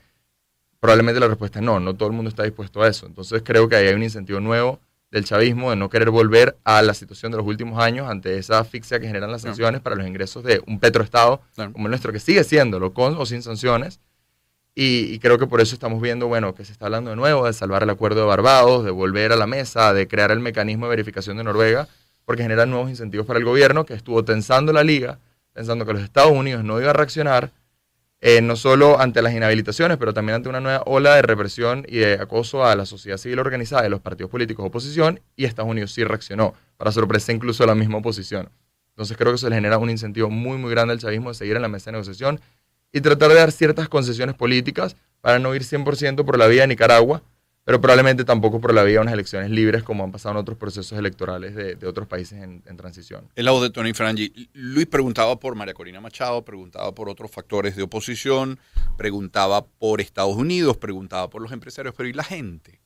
Probablemente 0.80 1.20
la 1.20 1.28
respuesta 1.28 1.58
es 1.58 1.64
no, 1.64 1.80
no 1.80 1.94
todo 1.94 2.08
el 2.08 2.14
mundo 2.14 2.28
está 2.28 2.44
dispuesto 2.44 2.82
a 2.82 2.88
eso. 2.88 3.06
Entonces 3.06 3.42
creo 3.44 3.68
que 3.68 3.76
ahí 3.76 3.88
hay 3.88 3.94
un 3.94 4.02
incentivo 4.02 4.40
nuevo 4.40 4.80
del 5.10 5.24
chavismo 5.24 5.70
de 5.70 5.76
no 5.76 5.88
querer 5.88 6.10
volver 6.10 6.58
a 6.64 6.82
la 6.82 6.94
situación 6.94 7.32
de 7.32 7.38
los 7.38 7.46
últimos 7.46 7.82
años 7.82 8.08
ante 8.08 8.36
esa 8.36 8.58
asfixia 8.58 9.00
que 9.00 9.06
generan 9.06 9.32
las 9.32 9.42
sanciones 9.42 9.80
para 9.80 9.96
los 9.96 10.06
ingresos 10.06 10.44
de 10.44 10.62
un 10.66 10.78
petroestado 10.78 11.40
claro. 11.54 11.72
como 11.72 11.86
el 11.86 11.90
nuestro, 11.90 12.12
que 12.12 12.20
sigue 12.20 12.44
siéndolo, 12.44 12.92
con 12.92 13.16
o 13.16 13.24
sin 13.24 13.42
sanciones. 13.42 14.00
Y, 14.74 15.12
y, 15.12 15.18
creo 15.18 15.38
que 15.38 15.48
por 15.48 15.60
eso 15.60 15.74
estamos 15.74 16.00
viendo, 16.00 16.28
bueno, 16.28 16.54
que 16.54 16.64
se 16.64 16.70
está 16.70 16.86
hablando 16.86 17.10
de 17.10 17.16
nuevo 17.16 17.46
de 17.46 17.52
salvar 17.52 17.82
el 17.82 17.90
acuerdo 17.90 18.20
de 18.20 18.26
Barbados, 18.26 18.84
de 18.84 18.92
volver 18.92 19.32
a 19.32 19.36
la 19.36 19.48
mesa, 19.48 19.92
de 19.92 20.06
crear 20.06 20.30
el 20.30 20.38
mecanismo 20.38 20.86
de 20.86 20.90
verificación 20.90 21.36
de 21.36 21.42
Noruega, 21.42 21.88
porque 22.24 22.42
genera 22.42 22.64
nuevos 22.64 22.88
incentivos 22.88 23.26
para 23.26 23.40
el 23.40 23.44
gobierno 23.44 23.84
que 23.84 23.94
estuvo 23.94 24.24
tensando 24.24 24.72
la 24.72 24.84
liga, 24.84 25.18
pensando 25.52 25.84
que 25.84 25.94
los 25.94 26.02
Estados 26.02 26.30
Unidos 26.30 26.62
no 26.62 26.80
iba 26.80 26.90
a 26.90 26.92
reaccionar 26.92 27.50
eh, 28.20 28.40
no 28.40 28.56
solo 28.56 29.00
ante 29.00 29.22
las 29.22 29.32
inhabilitaciones, 29.32 29.96
pero 29.96 30.12
también 30.12 30.36
ante 30.36 30.48
una 30.48 30.60
nueva 30.60 30.82
ola 30.86 31.14
de 31.14 31.22
represión 31.22 31.84
y 31.88 31.98
de 31.98 32.14
acoso 32.14 32.64
a 32.64 32.74
la 32.74 32.84
sociedad 32.84 33.16
civil 33.16 33.38
organizada 33.38 33.86
y 33.86 33.90
los 33.90 34.00
partidos 34.00 34.30
políticos 34.30 34.64
de 34.64 34.68
oposición, 34.68 35.20
y 35.36 35.44
Estados 35.44 35.70
Unidos 35.70 35.92
sí 35.92 36.02
reaccionó, 36.02 36.54
para 36.76 36.90
sorpresa 36.90 37.32
incluso 37.32 37.62
de 37.62 37.68
la 37.68 37.74
misma 37.74 37.98
oposición. 37.98 38.50
Entonces 38.90 39.16
creo 39.16 39.30
que 39.30 39.38
se 39.38 39.48
le 39.48 39.54
genera 39.54 39.78
un 39.78 39.90
incentivo 39.90 40.30
muy, 40.30 40.58
muy 40.58 40.70
grande 40.70 40.92
al 40.92 40.98
chavismo 40.98 41.28
de 41.28 41.34
seguir 41.34 41.54
en 41.54 41.62
la 41.62 41.68
mesa 41.68 41.86
de 41.86 41.92
negociación 41.92 42.40
y 42.92 43.00
tratar 43.00 43.28
de 43.28 43.36
dar 43.36 43.52
ciertas 43.52 43.88
concesiones 43.88 44.34
políticas 44.34 44.96
para 45.20 45.38
no 45.38 45.54
ir 45.54 45.62
100% 45.62 46.24
por 46.24 46.38
la 46.38 46.48
vía 46.48 46.62
de 46.62 46.68
Nicaragua, 46.68 47.22
pero 47.68 47.82
probablemente 47.82 48.24
tampoco 48.24 48.62
por 48.62 48.72
la 48.72 48.82
vía 48.82 48.94
de 48.94 49.00
unas 49.00 49.12
elecciones 49.12 49.50
libres 49.50 49.82
como 49.82 50.02
han 50.02 50.10
pasado 50.10 50.32
en 50.32 50.36
otros 50.38 50.56
procesos 50.56 50.98
electorales 50.98 51.54
de, 51.54 51.86
otros 51.86 52.08
países 52.08 52.42
en, 52.42 52.62
en, 52.64 52.76
transición. 52.78 53.28
El 53.36 53.44
lado 53.44 53.62
de 53.62 53.68
Tony 53.68 53.92
Frangi. 53.92 54.48
Luis 54.54 54.86
preguntaba 54.86 55.38
por 55.38 55.54
María 55.54 55.74
Corina 55.74 56.00
Machado, 56.00 56.42
preguntaba 56.46 56.94
por 56.94 57.10
otros 57.10 57.30
factores 57.30 57.76
de 57.76 57.82
oposición, 57.82 58.58
preguntaba 58.96 59.66
por 59.66 60.00
Estados 60.00 60.34
Unidos, 60.34 60.78
preguntaba 60.78 61.28
por 61.28 61.42
los 61.42 61.52
empresarios, 61.52 61.92
pero 61.94 62.08
¿y 62.08 62.14
la 62.14 62.24
gente? 62.24 62.80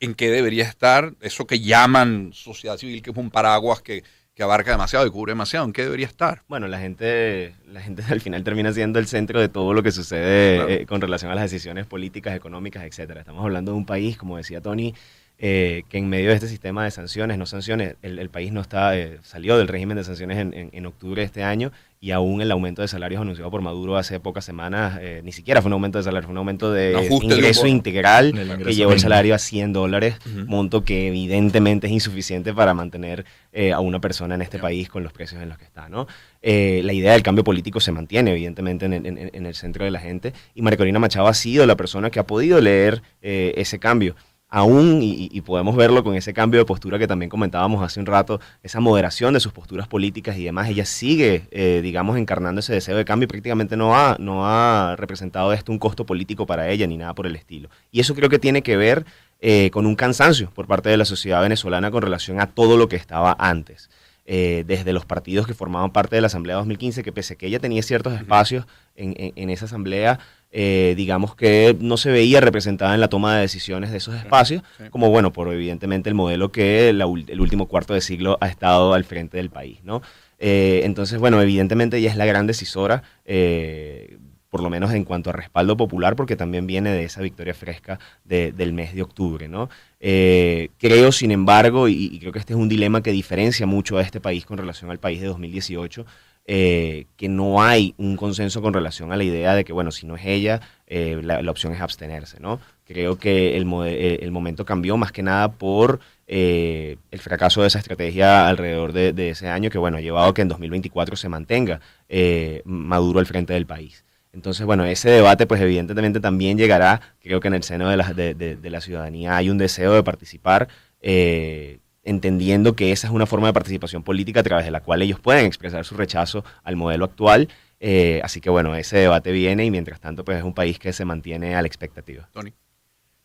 ¿En 0.00 0.16
qué 0.16 0.32
debería 0.32 0.64
estar 0.64 1.14
eso 1.20 1.46
que 1.46 1.60
llaman 1.60 2.32
sociedad 2.32 2.76
civil, 2.76 3.02
que 3.02 3.12
es 3.12 3.16
un 3.16 3.30
paraguas 3.30 3.82
que, 3.82 4.02
que 4.34 4.42
abarca 4.42 4.72
demasiado 4.72 5.06
y 5.06 5.10
cubre 5.10 5.30
demasiado, 5.30 5.64
¿en 5.64 5.72
qué 5.72 5.82
debería 5.82 6.06
estar? 6.06 6.42
Bueno, 6.48 6.66
la 6.66 6.80
gente, 6.80 7.54
la 7.68 7.80
gente 7.80 8.02
al 8.10 8.20
final 8.20 8.42
termina 8.42 8.72
siendo 8.72 8.98
el 8.98 9.06
centro 9.06 9.40
de 9.40 9.48
todo 9.48 9.72
lo 9.72 9.82
que 9.82 9.92
sucede 9.92 10.56
claro. 10.56 10.70
eh, 10.70 10.86
con 10.86 11.00
relación 11.00 11.30
a 11.30 11.36
las 11.36 11.50
decisiones 11.50 11.86
políticas, 11.86 12.34
económicas, 12.34 12.82
etcétera. 12.84 13.20
Estamos 13.20 13.44
hablando 13.44 13.72
de 13.72 13.78
un 13.78 13.86
país, 13.86 14.16
como 14.16 14.36
decía 14.36 14.60
Tony, 14.60 14.94
eh, 15.38 15.82
que 15.88 15.98
en 15.98 16.08
medio 16.08 16.28
de 16.28 16.36
este 16.36 16.48
sistema 16.48 16.84
de 16.84 16.90
sanciones, 16.90 17.38
no 17.38 17.46
sanciones, 17.46 17.96
el, 18.02 18.18
el 18.18 18.30
país 18.30 18.52
no 18.52 18.60
está, 18.60 18.96
eh, 18.96 19.18
salió 19.22 19.58
del 19.58 19.68
régimen 19.68 19.96
de 19.96 20.04
sanciones 20.04 20.38
en, 20.38 20.54
en, 20.54 20.70
en, 20.72 20.86
octubre 20.86 21.22
de 21.22 21.26
este 21.26 21.42
año 21.42 21.72
y 22.04 22.10
aún 22.10 22.42
el 22.42 22.50
aumento 22.50 22.82
de 22.82 22.88
salarios 22.88 23.22
anunciado 23.22 23.50
por 23.50 23.62
Maduro 23.62 23.96
hace 23.96 24.20
pocas 24.20 24.44
semanas, 24.44 24.98
eh, 25.00 25.22
ni 25.24 25.32
siquiera 25.32 25.62
fue 25.62 25.70
un 25.70 25.72
aumento 25.72 25.96
de 25.96 26.04
salario, 26.04 26.26
fue 26.26 26.32
un 26.32 26.38
aumento 26.38 26.70
de 26.70 26.92
ingreso 27.10 27.66
integral 27.66 28.28
ingreso 28.28 28.58
que 28.58 28.74
llevó 28.74 28.92
el 28.92 29.00
salario 29.00 29.34
a 29.34 29.38
100 29.38 29.72
dólares, 29.72 30.16
uh 30.26 30.28
-huh. 30.28 30.46
monto 30.46 30.84
que 30.84 31.08
evidentemente 31.08 31.86
es 31.86 31.94
insuficiente 31.94 32.52
para 32.52 32.74
mantener 32.74 33.24
eh, 33.54 33.72
a 33.72 33.80
una 33.80 34.02
persona 34.02 34.34
en 34.34 34.42
este 34.42 34.58
país 34.58 34.90
con 34.90 35.02
los 35.02 35.14
precios 35.14 35.40
en 35.42 35.48
los 35.48 35.56
que 35.56 35.64
está. 35.64 35.88
¿no? 35.88 36.06
Eh, 36.42 36.82
la 36.84 36.92
idea 36.92 37.12
del 37.12 37.22
cambio 37.22 37.42
político 37.42 37.80
se 37.80 37.90
mantiene 37.90 38.32
evidentemente 38.32 38.84
en, 38.84 38.92
en, 38.92 39.30
en, 39.32 39.46
el 39.46 39.54
centro 39.54 39.86
de 39.86 39.90
la 39.90 40.00
gente 40.00 40.34
y 40.54 40.60
María 40.60 40.76
Corina 40.76 40.98
Machado 40.98 41.26
ha 41.26 41.32
sido 41.32 41.64
la 41.64 41.74
persona 41.74 42.10
que 42.10 42.18
ha 42.18 42.26
podido 42.26 42.60
leer 42.60 43.00
ese 43.22 43.78
cambio 43.78 44.14
aún, 44.48 45.02
y, 45.02 45.28
y, 45.32 45.40
podemos 45.40 45.74
verlo 45.74 46.04
con 46.04 46.14
ese 46.14 46.32
cambio 46.32 46.60
de 46.60 46.64
postura 46.64 46.98
que 46.98 47.08
también 47.08 47.28
comentábamos 47.28 47.82
hace 47.82 47.98
un 47.98 48.06
rato, 48.06 48.40
esa 48.62 48.78
moderación 48.78 49.34
de 49.34 49.40
sus 49.40 49.52
posturas 49.52 49.88
políticas 49.88 50.36
y 50.36 50.44
demás, 50.44 50.68
ella 50.68 50.84
sigue, 50.84 51.48
eh, 51.50 51.80
digamos, 51.82 52.16
encarnando 52.16 52.60
ese 52.60 52.72
deseo 52.72 52.96
de 52.96 53.04
cambio 53.04 53.24
y 53.24 53.28
prácticamente 53.28 53.76
no 53.76 53.96
ha, 53.96 54.16
no 54.20 54.46
ha 54.46 54.94
representado 54.96 55.52
esto 55.52 55.72
un 55.72 55.78
costo 55.78 56.06
político 56.06 56.46
para 56.46 56.68
ella 56.68 56.86
ni 56.86 56.96
nada 56.96 57.14
por 57.14 57.26
el 57.26 57.34
estilo. 57.34 57.68
Y 57.90 58.00
eso 58.00 58.14
creo 58.14 58.28
que 58.28 58.38
tiene 58.38 58.62
que 58.62 58.76
ver 58.76 59.04
eh, 59.40 59.70
con 59.72 59.86
un 59.86 59.96
cansancio 59.96 60.50
por 60.50 60.66
parte 60.66 60.88
de 60.88 60.96
la 60.96 61.04
sociedad 61.04 61.42
venezolana 61.42 61.90
con 61.90 62.02
relación 62.02 62.40
a 62.40 62.46
todo 62.46 62.76
lo 62.76 62.88
que 62.88 62.96
estaba 62.96 63.34
antes. 63.38 63.90
Eh, 64.26 64.64
desde 64.66 64.94
los 64.94 65.04
partidos 65.04 65.46
que 65.46 65.52
formaban 65.52 65.90
parte 65.90 66.16
de 66.16 66.22
la 66.22 66.28
Asamblea 66.28 66.56
2015, 66.56 67.02
que 67.02 67.12
pese 67.12 67.34
a 67.34 67.36
que 67.36 67.46
ella 67.46 67.58
tenía 67.58 67.82
ciertos 67.82 68.14
espacios 68.14 68.66
en, 68.96 69.14
en, 69.18 69.32
en 69.36 69.50
esa 69.50 69.66
Asamblea, 69.66 70.18
eh, 70.56 70.94
digamos 70.96 71.34
que 71.34 71.76
no 71.80 71.96
se 71.96 72.12
veía 72.12 72.40
representada 72.40 72.94
en 72.94 73.00
la 73.00 73.08
toma 73.08 73.34
de 73.34 73.40
decisiones 73.40 73.90
de 73.90 73.96
esos 73.96 74.14
espacios, 74.14 74.62
sí, 74.76 74.84
sí. 74.84 74.90
como 74.90 75.10
bueno, 75.10 75.32
por 75.32 75.52
evidentemente 75.52 76.08
el 76.08 76.14
modelo 76.14 76.52
que 76.52 76.92
la, 76.92 77.06
el 77.06 77.40
último 77.40 77.66
cuarto 77.66 77.92
de 77.92 78.00
siglo 78.00 78.38
ha 78.40 78.46
estado 78.46 78.94
al 78.94 79.02
frente 79.02 79.36
del 79.36 79.50
país, 79.50 79.82
¿no? 79.82 80.00
Eh, 80.38 80.82
entonces, 80.84 81.18
bueno, 81.18 81.42
evidentemente 81.42 81.96
ella 81.96 82.08
es 82.08 82.16
la 82.16 82.24
gran 82.24 82.46
decisora, 82.46 83.02
eh, 83.24 84.16
por 84.48 84.62
lo 84.62 84.70
menos 84.70 84.92
en 84.92 85.02
cuanto 85.02 85.30
a 85.30 85.32
respaldo 85.32 85.76
popular, 85.76 86.14
porque 86.14 86.36
también 86.36 86.68
viene 86.68 86.92
de 86.92 87.02
esa 87.02 87.20
victoria 87.20 87.54
fresca 87.54 87.98
de, 88.22 88.52
del 88.52 88.72
mes 88.72 88.94
de 88.94 89.02
octubre, 89.02 89.48
¿no? 89.48 89.68
Creo, 89.98 91.10
sin 91.10 91.32
embargo, 91.32 91.88
y, 91.88 92.10
y, 92.12 92.20
creo 92.20 92.30
que 92.30 92.38
este 92.38 92.52
es 92.52 92.58
un 92.60 92.68
dilema 92.68 93.02
que 93.02 93.10
diferencia 93.10 93.66
mucho 93.66 93.98
a 93.98 94.02
este 94.02 94.20
país 94.20 94.46
con 94.46 94.56
relación 94.56 94.92
al 94.92 95.00
país 95.00 95.20
de 95.20 95.26
2018, 95.26 96.06
eh, 96.46 97.06
que 97.16 97.28
no 97.28 97.62
hay 97.62 97.94
un 97.96 98.16
consenso 98.16 98.60
con 98.60 98.74
relación 98.74 99.12
a 99.12 99.16
la 99.16 99.24
idea 99.24 99.54
de 99.54 99.64
que, 99.64 99.72
bueno, 99.72 99.90
si 99.90 100.06
no 100.06 100.16
es 100.16 100.26
ella, 100.26 100.60
eh, 100.86 101.20
la, 101.22 101.40
la, 101.42 101.50
opción 101.50 101.72
es 101.72 101.80
abstenerse, 101.80 102.38
¿no? 102.40 102.60
Creo 102.84 103.18
que 103.18 103.56
el, 103.56 103.66
eh, 103.86 104.18
el 104.20 104.30
momento 104.30 104.64
cambió 104.66 104.96
más 104.98 105.10
que 105.10 105.22
nada 105.22 105.52
por 105.52 106.00
eh, 106.26 106.96
el 107.10 107.20
fracaso 107.20 107.62
de 107.62 107.68
esa 107.68 107.78
estrategia 107.78 108.46
alrededor 108.48 108.92
de, 108.92 109.30
ese 109.30 109.48
año, 109.48 109.70
que, 109.70 109.78
bueno, 109.78 109.96
ha 109.96 110.00
llevado 110.00 110.28
a 110.28 110.34
que 110.34 110.42
en 110.42 110.48
2024 110.48 111.16
se 111.16 111.28
mantenga 111.28 111.80
eh, 112.08 112.62
Maduro 112.64 113.20
al 113.20 113.26
frente 113.26 113.54
del 113.54 113.66
país. 113.66 114.04
Entonces, 114.32 114.66
bueno, 114.66 114.84
ese 114.84 115.10
debate, 115.10 115.46
pues 115.46 115.60
evidentemente 115.60 116.20
también 116.20 116.58
llegará, 116.58 117.00
creo 117.20 117.40
que 117.40 117.48
en 117.48 117.54
el 117.54 117.62
seno 117.62 117.88
de 117.88 117.96
la, 117.96 118.12
de, 118.12 118.34
de 118.34 118.70
la 118.70 118.80
ciudadanía 118.80 119.36
hay 119.36 119.48
un 119.48 119.58
deseo 119.58 119.94
de 119.94 120.02
participar, 120.02 120.68
eh, 121.00 121.78
entendiendo 122.04 122.76
que 122.76 122.92
esa 122.92 123.08
es 123.08 123.12
una 123.12 123.26
forma 123.26 123.48
de 123.48 123.52
participación 123.52 124.02
política 124.02 124.40
a 124.40 124.42
través 124.42 124.64
de 124.64 124.70
la 124.70 124.80
cual 124.80 125.02
ellos 125.02 125.18
pueden 125.20 125.46
expresar 125.46 125.84
su 125.84 125.96
rechazo 125.96 126.44
al 126.62 126.76
modelo 126.76 127.04
actual. 127.06 127.48
Eh, 127.80 128.20
así 128.22 128.40
que 128.40 128.50
bueno, 128.50 128.74
ese 128.76 128.98
debate 128.98 129.32
viene 129.32 129.64
y 129.64 129.70
mientras 129.70 130.00
tanto 130.00 130.24
pues 130.24 130.38
es 130.38 130.44
un 130.44 130.54
país 130.54 130.78
que 130.78 130.92
se 130.92 131.04
mantiene 131.04 131.54
a 131.56 131.62
la 131.62 131.66
expectativa. 131.66 132.28
Tony. 132.32 132.52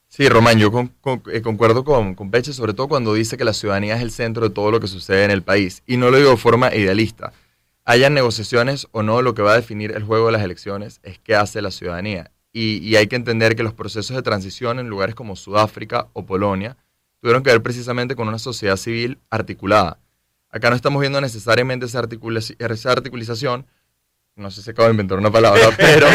Sí, 0.07 0.27
Román, 0.27 0.57
yo 0.57 0.71
con, 0.71 0.87
con, 1.01 1.21
eh, 1.31 1.41
concuerdo 1.41 1.83
con, 1.83 2.15
con 2.15 2.31
Peche, 2.31 2.51
sobre 2.51 2.73
todo 2.73 2.87
cuando 2.87 3.13
dice 3.13 3.37
que 3.37 3.43
la 3.43 3.53
ciudadanía 3.53 3.95
es 3.95 4.01
el 4.01 4.09
centro 4.09 4.49
de 4.49 4.53
todo 4.53 4.71
lo 4.71 4.79
que 4.79 4.87
sucede 4.87 5.23
en 5.23 5.29
el 5.29 5.43
país. 5.43 5.83
Y 5.85 5.97
no 5.97 6.09
lo 6.09 6.17
digo 6.17 6.31
de 6.31 6.37
forma 6.37 6.73
idealista. 6.73 7.31
Hayan 7.85 8.15
negociaciones 8.15 8.87
o 8.91 9.03
no, 9.03 9.21
lo 9.21 9.35
que 9.35 9.43
va 9.43 9.53
a 9.53 9.55
definir 9.55 9.91
el 9.91 10.03
juego 10.03 10.27
de 10.27 10.31
las 10.31 10.43
elecciones 10.43 10.99
es 11.03 11.19
qué 11.19 11.35
hace 11.35 11.61
la 11.61 11.69
ciudadanía. 11.69 12.31
Y, 12.51 12.77
y 12.77 12.95
hay 12.95 13.05
que 13.05 13.15
entender 13.15 13.55
que 13.55 13.61
los 13.61 13.73
procesos 13.73 14.15
de 14.15 14.23
transición 14.23 14.79
en 14.79 14.89
lugares 14.89 15.13
como 15.13 15.35
Sudáfrica 15.35 16.07
o 16.13 16.25
Polonia 16.25 16.75
tuvieron 17.21 17.43
que 17.43 17.51
ver 17.51 17.61
precisamente 17.61 18.15
con 18.15 18.27
una 18.27 18.39
sociedad 18.39 18.77
civil 18.77 19.19
articulada. 19.29 19.99
Acá 20.49 20.69
no 20.69 20.75
estamos 20.75 21.01
viendo 21.01 21.21
necesariamente 21.21 21.85
esa, 21.85 21.99
articula 21.99 22.39
esa 22.39 22.91
articulización, 22.91 23.67
no 24.35 24.49
sé 24.49 24.61
si 24.61 24.71
acabo 24.71 24.87
de 24.87 24.91
inventar 24.91 25.17
una 25.17 25.31
palabra, 25.31 25.61
pero 25.77 26.07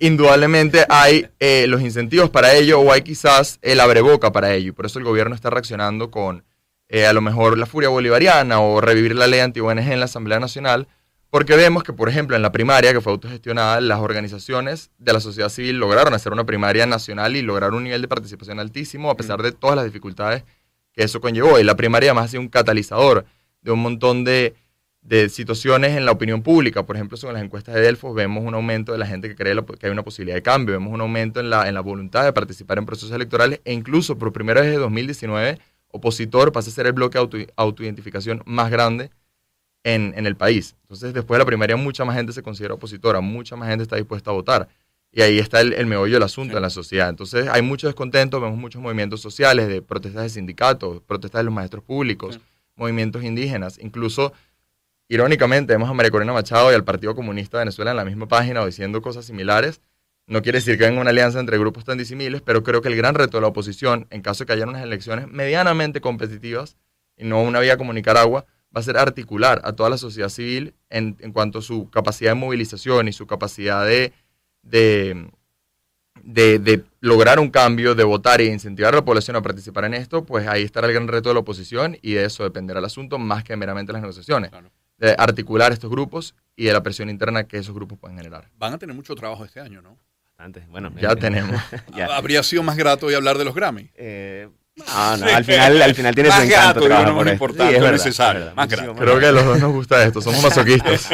indudablemente 0.00 0.84
hay 0.88 1.28
eh, 1.38 1.66
los 1.68 1.80
incentivos 1.80 2.28
para 2.28 2.54
ello 2.54 2.80
o 2.80 2.92
hay 2.92 3.02
quizás 3.02 3.58
el 3.62 3.80
abreboca 3.80 4.32
para 4.32 4.52
ello. 4.52 4.74
Por 4.74 4.86
eso 4.86 4.98
el 4.98 5.04
gobierno 5.04 5.34
está 5.34 5.48
reaccionando 5.48 6.10
con 6.10 6.44
eh, 6.88 7.06
a 7.06 7.12
lo 7.12 7.20
mejor 7.20 7.56
la 7.56 7.66
furia 7.66 7.88
bolivariana 7.88 8.60
o 8.60 8.80
revivir 8.80 9.14
la 9.14 9.26
ley 9.26 9.40
anti-ONG 9.40 9.92
en 9.92 10.00
la 10.00 10.06
Asamblea 10.06 10.40
Nacional, 10.40 10.88
porque 11.30 11.56
vemos 11.56 11.82
que, 11.82 11.92
por 11.92 12.08
ejemplo, 12.08 12.36
en 12.36 12.42
la 12.42 12.52
primaria, 12.52 12.92
que 12.92 13.00
fue 13.00 13.12
autogestionada, 13.12 13.80
las 13.80 14.00
organizaciones 14.00 14.90
de 14.98 15.12
la 15.12 15.20
sociedad 15.20 15.50
civil 15.50 15.78
lograron 15.78 16.14
hacer 16.14 16.32
una 16.32 16.44
primaria 16.44 16.86
nacional 16.86 17.36
y 17.36 17.42
lograr 17.42 17.74
un 17.74 17.84
nivel 17.84 18.00
de 18.00 18.08
participación 18.08 18.60
altísimo, 18.60 19.10
a 19.10 19.16
pesar 19.16 19.42
de 19.42 19.52
todas 19.52 19.76
las 19.76 19.84
dificultades 19.84 20.44
que 20.92 21.02
eso 21.02 21.20
conllevó. 21.20 21.58
Y 21.58 21.64
la 21.64 21.76
primaria 21.76 22.10
además 22.10 22.26
ha 22.26 22.28
sido 22.28 22.40
un 22.40 22.48
catalizador 22.48 23.26
de 23.60 23.72
un 23.72 23.80
montón 23.80 24.24
de, 24.24 24.54
de 25.02 25.28
situaciones 25.28 25.96
en 25.98 26.06
la 26.06 26.12
opinión 26.12 26.42
pública. 26.42 26.86
Por 26.86 26.96
ejemplo, 26.96 27.18
en 27.22 27.34
las 27.34 27.42
encuestas 27.42 27.74
de 27.74 27.82
Delfos 27.82 28.14
vemos 28.14 28.42
un 28.42 28.54
aumento 28.54 28.92
de 28.92 28.98
la 28.98 29.06
gente 29.06 29.28
que 29.28 29.36
cree 29.36 29.54
que 29.78 29.86
hay 29.86 29.92
una 29.92 30.04
posibilidad 30.04 30.36
de 30.36 30.42
cambio, 30.42 30.72
vemos 30.74 30.94
un 30.94 31.02
aumento 31.02 31.40
en 31.40 31.50
la, 31.50 31.68
en 31.68 31.74
la 31.74 31.82
voluntad 31.82 32.24
de 32.24 32.32
participar 32.32 32.78
en 32.78 32.86
procesos 32.86 33.12
electorales 33.12 33.60
e 33.66 33.74
incluso 33.74 34.16
por 34.16 34.32
primera 34.32 34.62
vez 34.62 34.72
en 34.72 34.80
2019, 34.80 35.58
opositor 35.88 36.52
pasa 36.52 36.70
a 36.70 36.72
ser 36.72 36.86
el 36.86 36.92
bloque 36.94 37.18
de 37.18 37.20
auto, 37.20 37.38
autoidentificación 37.56 38.42
más 38.46 38.70
grande 38.70 39.10
en, 39.84 40.12
en, 40.16 40.26
el 40.26 40.36
país. 40.36 40.76
Entonces, 40.82 41.14
después 41.14 41.36
de 41.36 41.40
la 41.40 41.46
primaria, 41.46 41.76
mucha 41.76 42.04
más 42.04 42.16
gente 42.16 42.32
se 42.32 42.42
considera 42.42 42.74
opositora, 42.74 43.20
mucha 43.20 43.56
más 43.56 43.68
gente 43.68 43.82
está 43.82 43.96
dispuesta 43.96 44.30
a 44.30 44.34
votar. 44.34 44.68
Y 45.10 45.22
ahí 45.22 45.38
está 45.38 45.60
el, 45.60 45.72
el 45.72 45.86
meollo 45.86 46.14
del 46.14 46.22
asunto 46.22 46.52
sí. 46.52 46.56
en 46.56 46.62
la 46.62 46.70
sociedad. 46.70 47.08
Entonces, 47.08 47.48
hay 47.48 47.62
mucho 47.62 47.86
descontento, 47.86 48.40
vemos 48.40 48.58
muchos 48.58 48.82
movimientos 48.82 49.20
sociales, 49.20 49.68
de 49.68 49.80
protestas 49.80 50.22
de 50.22 50.28
sindicatos, 50.28 51.00
protestas 51.02 51.40
de 51.40 51.44
los 51.44 51.54
maestros 51.54 51.82
públicos, 51.82 52.34
sí. 52.34 52.40
movimientos 52.76 53.24
indígenas. 53.24 53.78
Incluso, 53.80 54.32
irónicamente, 55.08 55.72
vemos 55.72 55.88
a 55.88 55.94
María 55.94 56.10
Corina 56.10 56.32
Machado 56.32 56.70
y 56.70 56.74
al 56.74 56.84
Partido 56.84 57.14
Comunista 57.14 57.58
de 57.58 57.62
Venezuela 57.62 57.92
en 57.92 57.96
la 57.96 58.04
misma 58.04 58.28
página 58.28 58.62
o 58.62 58.66
diciendo 58.66 59.00
cosas 59.00 59.24
similares. 59.24 59.80
No 60.26 60.42
quiere 60.42 60.58
decir 60.58 60.76
que 60.76 60.84
venga 60.84 61.00
una 61.00 61.08
alianza 61.08 61.40
entre 61.40 61.56
grupos 61.56 61.86
tan 61.86 61.96
disimiles, 61.96 62.42
pero 62.42 62.62
creo 62.62 62.82
que 62.82 62.88
el 62.88 62.96
gran 62.96 63.14
reto 63.14 63.38
de 63.38 63.40
la 63.40 63.46
oposición, 63.46 64.06
en 64.10 64.20
caso 64.20 64.44
de 64.44 64.46
que 64.46 64.52
haya 64.52 64.66
unas 64.66 64.82
elecciones 64.82 65.26
medianamente 65.26 66.02
competitivas 66.02 66.76
y 67.16 67.24
no 67.24 67.42
una 67.42 67.60
vía 67.60 67.78
como 67.78 67.94
Nicaragua, 67.94 68.44
va 68.74 68.80
a 68.80 68.84
ser 68.84 68.96
articular 68.98 69.60
a 69.64 69.72
toda 69.72 69.90
la 69.90 69.98
sociedad 69.98 70.28
civil 70.28 70.74
en, 70.90 71.16
en 71.20 71.32
cuanto 71.32 71.58
a 71.58 71.62
su 71.62 71.88
capacidad 71.90 72.32
de 72.32 72.34
movilización 72.34 73.08
y 73.08 73.12
su 73.12 73.26
capacidad 73.26 73.86
de, 73.86 74.12
de, 74.62 75.30
de, 76.22 76.58
de, 76.58 76.84
lograr 77.00 77.40
un 77.40 77.50
cambio, 77.50 77.94
de 77.94 78.04
votar 78.04 78.40
e 78.40 78.46
incentivar 78.46 78.92
a 78.92 78.98
la 78.98 79.04
población 79.04 79.36
a 79.36 79.42
participar 79.42 79.84
en 79.84 79.94
esto, 79.94 80.24
pues 80.24 80.46
ahí 80.46 80.62
estará 80.62 80.86
el 80.86 80.94
gran 80.94 81.08
reto 81.08 81.30
de 81.30 81.34
la 81.34 81.40
oposición 81.40 81.96
y 82.02 82.12
de 82.12 82.24
eso 82.24 82.44
dependerá 82.44 82.80
el 82.80 82.84
asunto 82.84 83.18
más 83.18 83.44
que 83.44 83.56
meramente 83.56 83.92
las 83.92 84.02
negociaciones. 84.02 84.50
Claro. 84.50 84.70
De 84.98 85.14
articular 85.16 85.72
estos 85.72 85.90
grupos 85.90 86.34
y 86.56 86.64
de 86.64 86.72
la 86.72 86.82
presión 86.82 87.08
interna 87.08 87.44
que 87.44 87.58
esos 87.58 87.74
grupos 87.74 87.98
pueden 87.98 88.16
generar. 88.16 88.50
Van 88.58 88.74
a 88.74 88.78
tener 88.78 88.94
mucho 88.94 89.14
trabajo 89.14 89.44
este 89.44 89.60
año, 89.60 89.80
¿no? 89.80 89.96
Bastante. 90.24 90.66
Bueno, 90.70 90.92
ya 91.00 91.14
tenemos. 91.16 91.60
ya. 91.96 92.16
Habría 92.16 92.42
sido 92.42 92.64
más 92.64 92.76
grato 92.76 93.06
hoy 93.06 93.14
hablar 93.14 93.38
de 93.38 93.44
los 93.44 93.54
Grammy. 93.54 93.90
Eh, 93.94 94.48
no, 94.86 95.16
no, 95.16 95.26
al 95.26 95.44
final, 95.44 95.82
al 95.82 95.94
final 95.94 96.14
tiene 96.14 96.28
más 96.30 96.38
su 96.38 96.44
encanto. 96.44 96.88
Gato, 96.88 97.24
no, 97.24 97.30
importante, 97.30 97.72
sí, 97.72 97.76
es 97.76 97.82
verdad, 97.82 97.92
necesario. 97.92 98.40
verdad, 98.40 98.54
más 98.54 98.68
grato. 98.68 98.94
Creo 98.94 99.18
que 99.18 99.26
a 99.26 99.32
los 99.32 99.44
dos 99.44 99.58
nos 99.60 99.72
gusta 99.72 100.04
esto, 100.04 100.20
somos 100.20 100.42
masoquistas. 100.42 101.08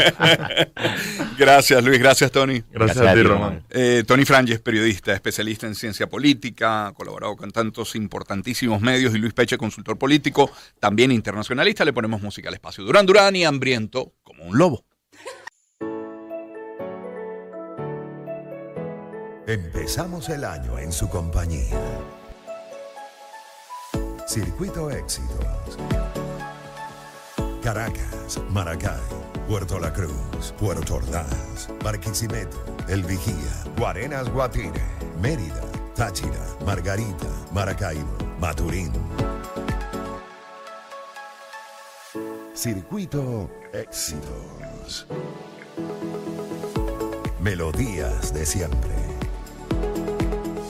gracias, 1.38 1.84
Luis, 1.84 1.98
gracias, 1.98 2.30
Tony. 2.30 2.62
Gracias, 2.70 2.96
gracias 2.96 3.06
a 3.06 3.14
ti, 3.14 3.22
Román. 3.22 3.62
Eh, 3.70 4.04
Tony 4.06 4.24
Frangi 4.24 4.52
es 4.52 4.60
periodista, 4.60 5.12
especialista 5.12 5.66
en 5.66 5.74
ciencia 5.74 6.08
política, 6.08 6.88
ha 6.88 6.92
colaborado 6.92 7.36
con 7.36 7.50
tantos 7.50 7.94
importantísimos 7.96 8.80
medios 8.80 9.14
y 9.14 9.18
Luis 9.18 9.32
Peche, 9.32 9.58
consultor 9.58 9.98
político, 9.98 10.50
también 10.80 11.10
internacionalista. 11.10 11.84
Le 11.84 11.92
ponemos 11.92 12.20
música 12.20 12.48
al 12.48 12.54
espacio. 12.54 12.84
Durán 12.84 13.06
Durán 13.06 13.34
y 13.36 13.44
hambriento 13.44 14.12
como 14.22 14.44
un 14.44 14.58
lobo. 14.58 14.84
Empezamos 19.46 20.30
el 20.30 20.42
año 20.44 20.78
en 20.78 20.90
su 20.90 21.08
compañía. 21.10 21.78
Circuito 24.26 24.90
Éxitos. 24.90 25.78
Caracas, 27.62 28.40
Maracay, 28.50 29.00
Puerto 29.46 29.78
La 29.78 29.92
Cruz, 29.92 30.52
Puerto 30.58 30.96
Ordaz, 30.96 31.68
Barquisimeto, 31.82 32.56
El 32.88 33.02
Vigía, 33.04 33.64
Guarenas 33.76 34.30
Guatire, 34.30 34.82
Mérida, 35.20 35.60
Táchira, 35.94 36.44
Margarita, 36.64 37.28
Maracaibo, 37.52 38.16
Maturín. 38.40 38.92
Circuito 42.54 43.50
Éxitos. 43.72 45.06
Melodías 47.40 48.32
de 48.32 48.46
siempre. 48.46 48.94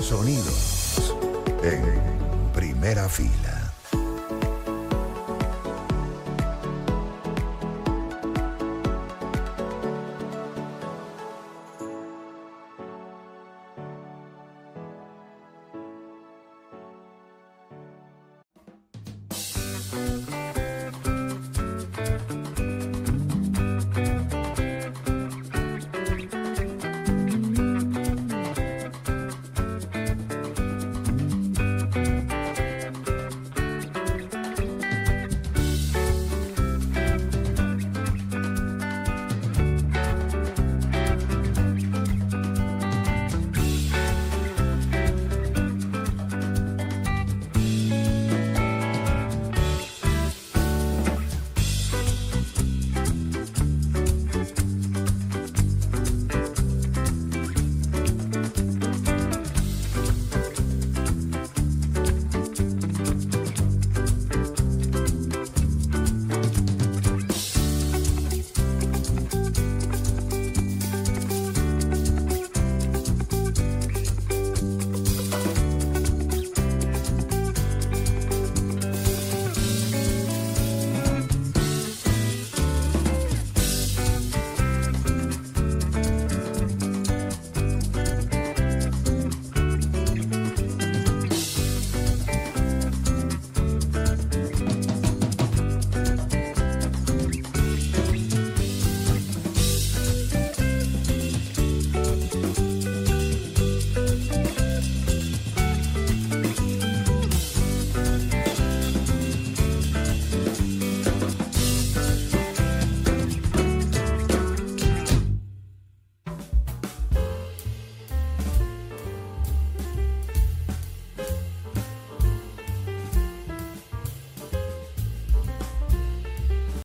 Sonidos 0.01 1.15
en 1.63 2.14
primera 2.55 3.09
fila. 3.09 3.54